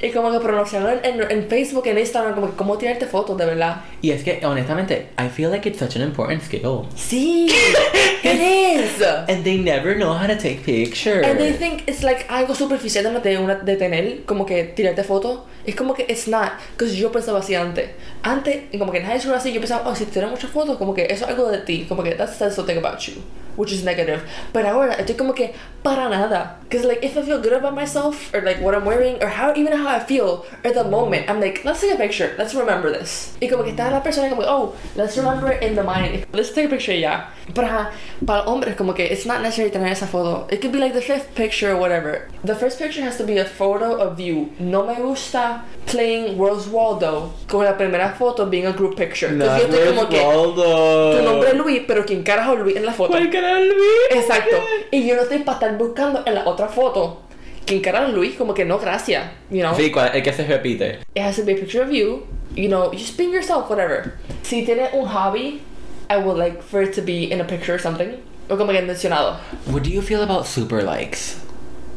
Y 0.04 0.12
como 0.12 0.34
que 0.34 0.40
promocionar 0.42 1.00
en, 1.06 1.22
en 1.32 1.48
Facebook, 1.48 1.88
en 1.88 1.98
Instagram, 1.98 2.36
como 2.36 2.50
que 2.50 2.58
cómo 2.58 2.78
tirarte 2.78 3.06
fotos 3.06 3.38
de 3.38 3.46
verdad. 3.46 3.78
Y 4.02 4.12
es 4.12 4.22
que, 4.22 4.46
honestamente, 4.46 5.08
I 5.18 5.30
feel 5.30 5.50
like 5.50 5.66
it's 5.68 5.80
such 5.80 5.96
an 5.96 6.02
important 6.02 6.44
skill. 6.44 6.86
Sí, 6.94 7.48
it 8.24 8.38
is. 8.38 9.02
And 9.30 9.46
they 9.46 9.58
never 9.58 9.96
know 9.96 10.14
how 10.14 10.28
to 10.28 10.36
take 10.36 10.66
pictures. 10.66 11.26
And 11.26 11.40
they 11.40 11.54
think 11.54 11.84
it's 11.88 12.04
like 12.04 12.28
algo 12.28 12.54
superficial 12.54 13.22
de, 13.24 13.38
una, 13.38 13.56
de 13.56 13.78
tener, 13.78 14.26
como 14.26 14.46
que 14.46 14.66
tirarte 14.76 15.06
fotos. 15.06 15.40
Es 15.66 15.76
como 15.76 15.94
que 15.94 16.06
it's 16.10 16.28
not. 16.28 16.54
Because 16.72 16.96
yo 16.96 17.12
pensaba 17.12 17.40
así 17.40 17.56
antes. 17.56 17.90
Antes, 18.24 18.64
y 18.72 18.78
como 18.78 18.92
que 18.92 19.00
en 19.00 19.06
high 19.06 19.20
school 19.20 19.34
así, 19.34 19.52
yo 19.54 19.60
pensaba, 19.60 19.90
oh, 19.90 19.96
si 19.96 20.06
tiras 20.06 20.30
muchas 20.30 20.50
fotos, 20.50 20.78
como 20.78 20.94
que 20.94 21.06
eso 21.06 21.26
es 21.26 21.32
algo 21.32 21.50
de 21.50 21.60
ti. 21.60 21.86
Como 21.88 22.04
que 22.04 22.16
that 22.16 22.30
says 22.30 22.56
something 22.56 22.78
about 22.78 23.00
you. 23.08 23.22
Which 23.56 23.72
is 23.72 23.84
negative. 23.84 24.24
Pero 24.52 24.68
ahora 24.70 24.96
estoy 24.96 25.16
como 25.16 25.34
que 25.34 25.54
para 25.84 26.10
nada. 26.10 26.58
Because 26.64 26.88
like 26.88 27.04
if 27.04 27.16
I 27.16 27.22
feel 27.22 27.40
good 27.40 27.54
about 27.54 27.76
myself, 27.76 28.34
or 28.34 28.42
like 28.42 28.60
what 28.62 28.74
I'm 28.74 28.84
wearing, 28.84 29.22
or 29.22 29.28
how 29.28 29.54
even 29.56 29.74
how 29.74 29.88
I 29.88 30.00
feel 30.00 30.44
at 30.64 30.74
the 30.74 30.84
moment, 30.84 31.30
I'm 31.30 31.40
like, 31.40 31.64
let's 31.64 31.82
take 31.82 31.94
a 31.94 31.98
picture. 31.98 32.34
Let's 32.38 32.56
remember 32.56 32.92
this. 32.92 33.38
Y 33.40 33.48
como 33.48 33.64
que 33.64 33.72
está 33.72 33.92
la 33.92 34.02
persona 34.02 34.30
como, 34.30 34.42
oh, 34.42 34.76
let's 34.96 35.16
remember 35.18 35.52
it 35.52 35.62
in 35.62 35.76
the 35.76 35.84
mind. 35.84 36.26
Let's 36.34 36.52
take 36.52 36.66
a 36.66 36.70
picture 36.70 36.94
ya. 36.94 37.28
Pero 37.54 37.68
ajá, 37.68 37.92
para 38.26 38.44
hombres 38.48 38.76
como 38.76 38.94
que 38.94 39.04
it's 39.04 39.28
not 39.28 39.42
necessary 39.44 39.70
tener 39.70 39.92
esa 39.92 40.08
foto. 40.08 40.52
It 40.52 40.60
could 40.60 40.72
be 40.72 40.80
like 40.80 40.94
the 40.94 41.02
fifth 41.02 41.36
picture 41.36 41.74
or 41.74 41.78
whatever. 41.78 42.30
The 42.44 42.56
first 42.56 42.80
picture 42.80 43.04
has 43.04 43.18
to 43.18 43.24
be 43.24 43.38
a 43.38 43.46
photo 43.46 44.02
of 44.02 44.20
you. 44.20 44.52
No 44.58 44.88
me 44.88 44.96
gusta 44.96 45.53
playing 45.90 46.38
Rose 46.38 46.70
Waldo 46.70 47.34
con 47.48 47.64
la 47.66 47.78
primera 47.78 48.10
foto 48.14 48.46
being 48.48 48.66
a 48.66 48.72
group 48.72 48.96
picture. 48.96 49.32
Because 49.34 49.62
yo 49.62 49.68
estoy 49.68 49.96
como 49.96 50.10
que 50.10 50.20
Waldo. 50.20 51.18
tu 51.18 51.24
nombre 51.24 51.50
es 51.50 51.56
Luis, 51.56 51.82
pero 51.88 52.06
¿quién 52.06 52.24
carajo 52.24 52.56
Luis 52.56 52.76
en 52.76 52.86
la 52.86 52.94
foto? 52.94 53.12
¿Cuál 53.12 53.30
canal, 53.30 53.68
Luis? 53.68 53.88
Exacto. 54.12 54.56
Y 54.92 55.06
yo 55.08 55.16
no 55.16 55.22
estoy 55.24 55.40
para 55.40 55.58
estar 55.58 55.78
buscando 55.78 56.24
en 56.26 56.36
la 56.36 56.46
otra 56.48 56.68
foto. 56.68 57.22
¿Quién 57.66 57.82
carajo 57.82 58.12
Luis? 58.12 58.36
Como 58.36 58.54
que 58.54 58.66
no, 58.66 58.78
gracias. 58.80 59.24
You 59.50 59.62
know? 59.62 59.74
Sí, 59.76 59.90
¿cuál- 59.92 60.12
el 60.14 60.22
que 60.24 60.34
se 60.34 60.46
repite. 60.46 61.00
It 61.16 61.22
has 61.24 61.36
to 61.38 61.44
be 61.46 61.54
a 61.54 61.56
picture 61.56 61.82
of 61.84 61.92
you. 61.92 62.24
You 62.56 62.68
know, 62.70 62.92
just 62.92 63.18
being 63.18 63.32
yourself, 63.32 63.70
whatever. 63.70 64.14
Si 64.44 64.64
tienes 64.66 64.94
un 64.94 65.06
hobby, 65.08 65.62
I 66.10 66.18
would 66.18 66.38
like 66.38 66.62
for 66.62 66.82
it 66.84 66.94
to 66.96 67.02
be 67.02 67.32
in 67.32 67.40
a 67.42 67.46
picture 67.46 67.74
or 67.74 67.80
something. 67.80 68.18
O 68.50 68.58
como 68.58 68.72
que 68.74 68.82
mencionado. 68.82 69.38
What 69.68 69.84
do 69.84 69.90
you 69.90 70.02
feel 70.02 70.22
about 70.22 70.46
super 70.46 70.84
likes? 70.84 71.38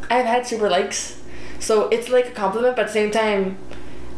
I've 0.09 0.25
had 0.27 0.47
super 0.47 0.71
likes. 0.71 1.17
So 1.61 1.89
it's 1.89 2.09
like 2.09 2.29
a 2.29 2.33
compliment, 2.33 2.77
but 2.77 2.87
at 2.87 2.89
the 2.89 2.93
same 2.93 3.11
time, 3.11 3.57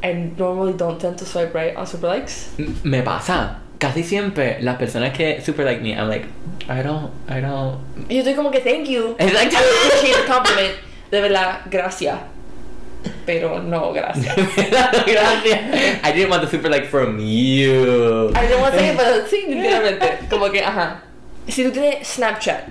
I 0.02 0.12
normally 0.36 0.74
don't 0.74 1.00
tend 1.00 1.18
to 1.18 1.26
swipe 1.26 1.54
right 1.54 1.74
on 1.76 1.86
super 1.86 2.08
likes. 2.08 2.50
Me 2.84 3.02
pasa. 3.02 3.60
Casi 3.78 4.02
siempre 4.02 4.58
las 4.60 4.76
personas 4.76 5.14
que 5.14 5.40
super 5.40 5.64
like 5.64 5.80
me, 5.80 5.94
I'm 5.94 6.08
like, 6.08 6.26
I 6.68 6.82
don't, 6.82 7.12
I 7.28 7.40
don't. 7.40 7.78
Yo 8.08 8.22
estoy 8.22 8.34
como 8.34 8.50
que 8.50 8.60
thank 8.60 8.88
you. 8.88 9.14
Exacto. 9.18 9.56
I 9.56 9.86
appreciate 9.86 10.16
the 10.16 10.26
compliment. 10.26 10.74
De 11.10 11.20
verdad, 11.20 11.60
gracias. 11.70 12.18
Pero 13.24 13.62
no, 13.62 13.92
gracias. 13.92 14.34
Gracias. 15.06 16.00
I 16.02 16.12
didn't 16.12 16.30
want 16.30 16.42
the 16.42 16.50
super 16.50 16.68
like 16.68 16.86
from 16.86 17.18
you. 17.20 18.32
I 18.34 18.48
don't 18.48 18.60
want 18.60 18.74
to 18.74 18.80
say 18.80 18.90
it, 18.90 18.96
pero 18.96 19.26
sí, 19.26 19.46
literalmente. 19.48 20.28
Como 20.28 20.50
que, 20.50 20.60
ajá. 20.60 21.02
Si 21.46 21.62
tú 21.64 21.70
tienes 21.70 22.06
Snapchat, 22.06 22.64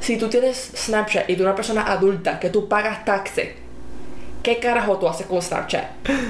si 0.00 0.16
tú 0.16 0.28
tienes 0.28 0.72
Snapchat 0.74 1.30
y 1.30 1.36
tú 1.36 1.42
eres 1.42 1.46
una 1.46 1.54
persona 1.54 1.82
adulta 1.82 2.40
que 2.40 2.50
tú 2.50 2.68
pagas 2.68 3.04
taxes, 3.04 3.50
¿qué 4.42 4.58
carajo 4.58 4.98
tú 4.98 5.08
haces 5.08 5.26
con 5.26 5.40
Snapchat? 5.42 5.84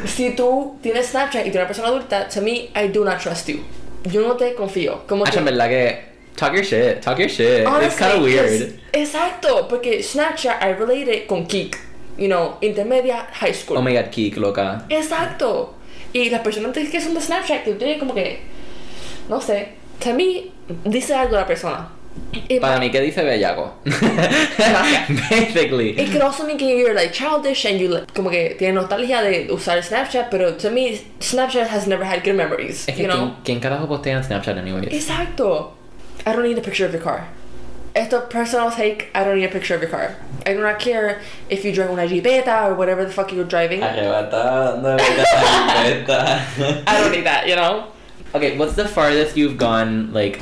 Si 0.06 0.30
tú 0.30 0.78
tienes 0.82 1.06
Snapchat 1.08 1.46
y 1.46 1.50
tú 1.50 1.58
eres 1.58 1.60
una 1.60 1.66
persona 1.66 1.88
adulta, 1.88 2.28
to 2.28 2.40
me, 2.42 2.70
I 2.74 2.88
do 2.92 3.04
not 3.04 3.18
trust 3.18 3.48
you. 3.48 3.60
Yo 4.04 4.22
no 4.26 4.36
te 4.36 4.54
confío. 4.54 5.02
Como 5.06 5.24
en 5.26 5.32
que, 5.32 5.40
verdad 5.40 5.68
que 5.68 6.04
talk 6.36 6.54
your 6.54 6.64
shit, 6.64 7.00
talk 7.00 7.18
your 7.18 7.28
shit. 7.28 7.60
It's 7.60 7.64
kind 7.64 8.12
of 8.12 8.16
Honestly, 8.16 8.20
weird. 8.22 8.48
'cause- 8.48 8.80
Exacto, 8.92 9.68
porque 9.68 10.02
Snapchat 10.02 10.62
I 10.62 10.72
relate 10.74 11.14
it 11.14 11.26
con 11.26 11.46
Kik. 11.46 11.76
You 12.18 12.26
know, 12.28 12.56
intermedia, 12.60 13.26
high 13.32 13.52
school. 13.54 13.78
Oh 13.78 13.82
my 13.82 13.94
god, 13.94 14.10
Kik, 14.10 14.36
loca. 14.36 14.84
Exacto. 14.88 15.74
Y 16.12 16.28
las 16.30 16.40
personas 16.40 16.72
que 16.76 17.00
son 17.00 17.14
de 17.14 17.20
Snapchat, 17.20 17.62
que 17.64 17.74
tienen 17.74 17.98
como 17.98 18.14
que, 18.14 18.40
no 19.28 19.40
sé, 19.40 19.68
to 20.02 20.12
me, 20.12 20.50
dice 20.84 21.14
algo 21.14 21.36
la 21.36 21.46
persona. 21.46 21.88
It 22.32 22.60
Para 22.60 22.78
might- 22.78 22.80
mí, 22.80 22.90
¿qué 22.92 23.00
dice 23.00 23.24
bellaco? 23.24 23.72
Basically. 25.30 25.98
It 25.98 26.12
could 26.12 26.22
also 26.22 26.46
mean 26.46 26.58
que 26.58 26.76
you're 26.76 26.94
like 26.94 27.12
childish 27.12 27.64
and 27.64 27.80
you 27.80 27.88
like, 27.88 28.12
como 28.14 28.30
que 28.30 28.54
tiene 28.58 28.74
nostalgia 28.74 29.22
de 29.22 29.48
usar 29.52 29.82
Snapchat, 29.82 30.30
pero 30.30 30.54
to 30.56 30.70
me 30.70 31.00
Snapchat 31.20 31.66
has 31.68 31.86
never 31.86 32.04
had 32.04 32.22
good 32.22 32.36
memories, 32.36 32.86
Es 32.88 32.94
que 32.96 33.02
you 33.02 33.08
know? 33.08 33.34
¿quién, 33.44 33.60
¿quién 33.60 33.60
carajo 33.60 33.86
postea 33.88 34.16
en 34.18 34.24
Snapchat 34.24 34.56
anyways? 34.58 34.92
Exacto. 34.92 35.72
I 36.26 36.32
don't 36.32 36.42
need 36.44 36.58
a 36.58 36.62
picture 36.62 36.84
of 36.86 36.92
your 36.92 37.02
car. 37.02 37.26
Esto 37.94 38.20
personal 38.28 38.70
take, 38.70 39.08
I 39.14 39.24
don't 39.24 39.36
need 39.36 39.46
a 39.46 39.48
picture 39.48 39.74
of 39.74 39.80
your 39.82 39.90
car. 39.90 40.14
I 40.46 40.52
do 40.54 40.60
not 40.62 40.78
care 40.78 41.20
if 41.48 41.64
you 41.64 41.72
drive 41.72 41.90
una 41.90 42.06
Jeepeta 42.06 42.68
or 42.70 42.74
whatever 42.74 43.04
the 43.04 43.10
fuck 43.12 43.32
you're 43.32 43.44
driving. 43.44 43.80
Arrebatando, 43.80 44.96
I 46.86 47.00
don't 47.00 47.10
need 47.12 47.24
that, 47.26 47.48
you 47.48 47.56
know? 47.56 47.88
Okay, 48.34 48.56
what's 48.56 48.74
the 48.74 48.86
farthest 48.86 49.36
you've 49.36 49.56
gone, 49.58 50.12
like, 50.12 50.38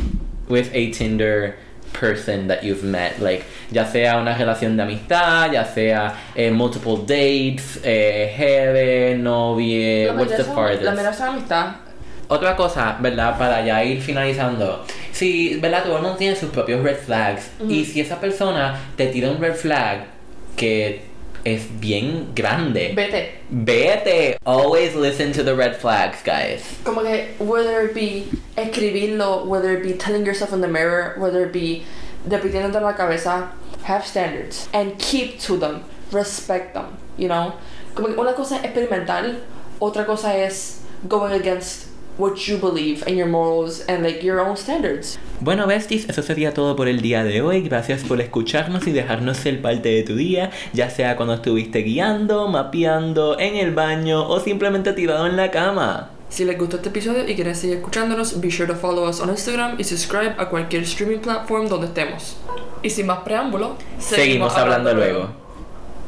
with 0.49 0.71
a 0.75 0.91
Tinder 0.91 1.57
person 1.99 2.49
that 2.49 2.63
you've 2.63 2.83
met? 2.85 3.19
Like, 3.21 3.45
ya 3.71 3.85
sea 3.85 4.19
una 4.19 4.37
relación 4.37 4.77
de 4.77 4.83
amistad, 4.83 5.53
ya 5.53 5.65
sea 5.65 6.15
eh, 6.35 6.51
multiple 6.51 6.99
dates, 7.07 7.81
eh, 7.83 8.33
jefe, 8.37 9.17
novie, 9.19 10.11
what's 10.17 10.37
the 10.37 10.43
La 10.45 10.55
farthest? 10.55 10.87
amenaza 10.89 11.25
de 11.25 11.31
amistad. 11.31 11.67
Otra 12.29 12.55
cosa, 12.57 12.97
¿verdad? 13.01 13.39
Para 13.39 13.65
ya 13.65 13.83
ir 13.83 14.03
finalizando. 14.03 14.85
Si, 15.13 15.59
¿verdad? 15.61 15.83
Todo 15.85 15.97
el 15.97 16.03
mundo 16.03 16.19
tiene 16.19 16.37
sus 16.37 16.51
propios 16.51 16.83
red 16.83 16.97
flags. 16.99 17.51
Y 17.69 17.85
si 17.87 18.01
esa 18.03 18.21
persona 18.21 18.79
te 18.97 19.07
tira 19.07 19.31
un 19.31 19.41
red 19.41 19.55
flag 19.55 20.05
que 20.55 21.08
es 21.45 21.67
bien 21.81 22.33
grande, 22.35 22.95
Vete. 22.95 23.39
vete. 23.51 24.37
Always 24.45 24.95
listen 24.95 25.33
to 25.33 25.43
the 25.43 25.55
red 25.55 25.77
flags, 25.77 26.23
guys. 26.23 26.63
Como 26.85 27.03
que, 27.03 27.35
whether 27.39 27.83
it 27.83 27.95
be 27.95 28.29
escribirlo, 28.57 29.47
whether 29.47 29.77
it 29.77 29.83
be 29.83 29.93
telling 29.95 30.25
yourself 30.27 30.53
in 30.53 30.61
the 30.61 30.69
mirror, 30.69 31.15
whether 31.19 31.45
it 31.45 31.53
be 31.53 31.85
repitiéndote 32.29 32.77
en 32.77 32.83
la 32.83 32.93
cabeza, 32.93 33.53
have 33.85 34.05
standards 34.07 34.69
and 34.73 34.99
keep 34.99 35.39
to 35.41 35.57
them, 35.57 35.85
respect 36.13 36.75
them, 36.75 36.97
you 37.17 37.29
know? 37.29 37.55
Como 37.95 38.09
que 38.09 38.17
una 38.21 38.35
cosa 38.35 38.57
es 38.57 38.65
experimental, 38.65 39.41
otra 39.81 40.05
cosa 40.07 40.35
es 40.37 40.83
going 41.09 41.33
against 41.33 41.87
what 42.19 42.35
you 42.49 42.59
believe 42.59 43.03
and 43.07 43.17
your 43.17 43.29
morals 43.29 43.85
and 43.89 44.03
like 44.03 44.23
your 44.23 44.41
own 44.41 44.57
standards. 44.57 45.19
Bueno, 45.41 45.67
besties, 45.67 46.09
eso 46.09 46.23
sería 46.23 46.53
todo 46.53 46.77
por 46.77 46.89
el 46.89 47.01
día 47.01 47.25
de 47.25 47.41
hoy. 47.41 47.63
Gracias 47.63 48.03
por 48.03 48.21
escucharnos 48.21 48.87
y 48.87 48.93
dejarnos 48.93 49.37
ser 49.37 49.63
parte 49.63 49.89
de 49.89 50.03
tu 50.03 50.17
día, 50.17 50.51
ya 50.73 50.91
sea 50.91 51.17
cuando 51.17 51.35
estuviste 51.35 51.79
guiando, 51.81 52.49
mapeando, 52.49 53.39
en 53.39 53.57
el 53.57 53.73
baño 53.73 54.29
o 54.29 54.41
simplemente 54.41 54.93
tirado 54.93 55.27
en 55.27 55.37
la 55.37 55.51
cama. 55.51 56.11
Si 56.29 56.45
les 56.45 56.59
gustó 56.59 56.77
este 56.77 56.91
episodio 56.91 57.27
y 57.27 57.35
quieren 57.35 57.55
seguir 57.55 57.79
escuchándonos, 57.79 58.39
be 58.41 58.51
sure 58.51 58.67
to 58.67 58.75
follow 58.75 59.09
us 59.09 59.21
on 59.21 59.31
Instagram 59.31 59.77
y 59.79 59.85
subscribe 59.85 60.35
a 60.37 60.51
cualquier 60.51 60.83
streaming 60.83 61.21
platform 61.21 61.69
donde 61.69 61.87
estemos. 61.87 62.37
Y 62.83 62.91
sin 62.91 63.07
más 63.07 63.21
preámbulo, 63.21 63.77
Seguimos 63.99 64.55
hablando 64.55 64.93
luego. 64.93 65.48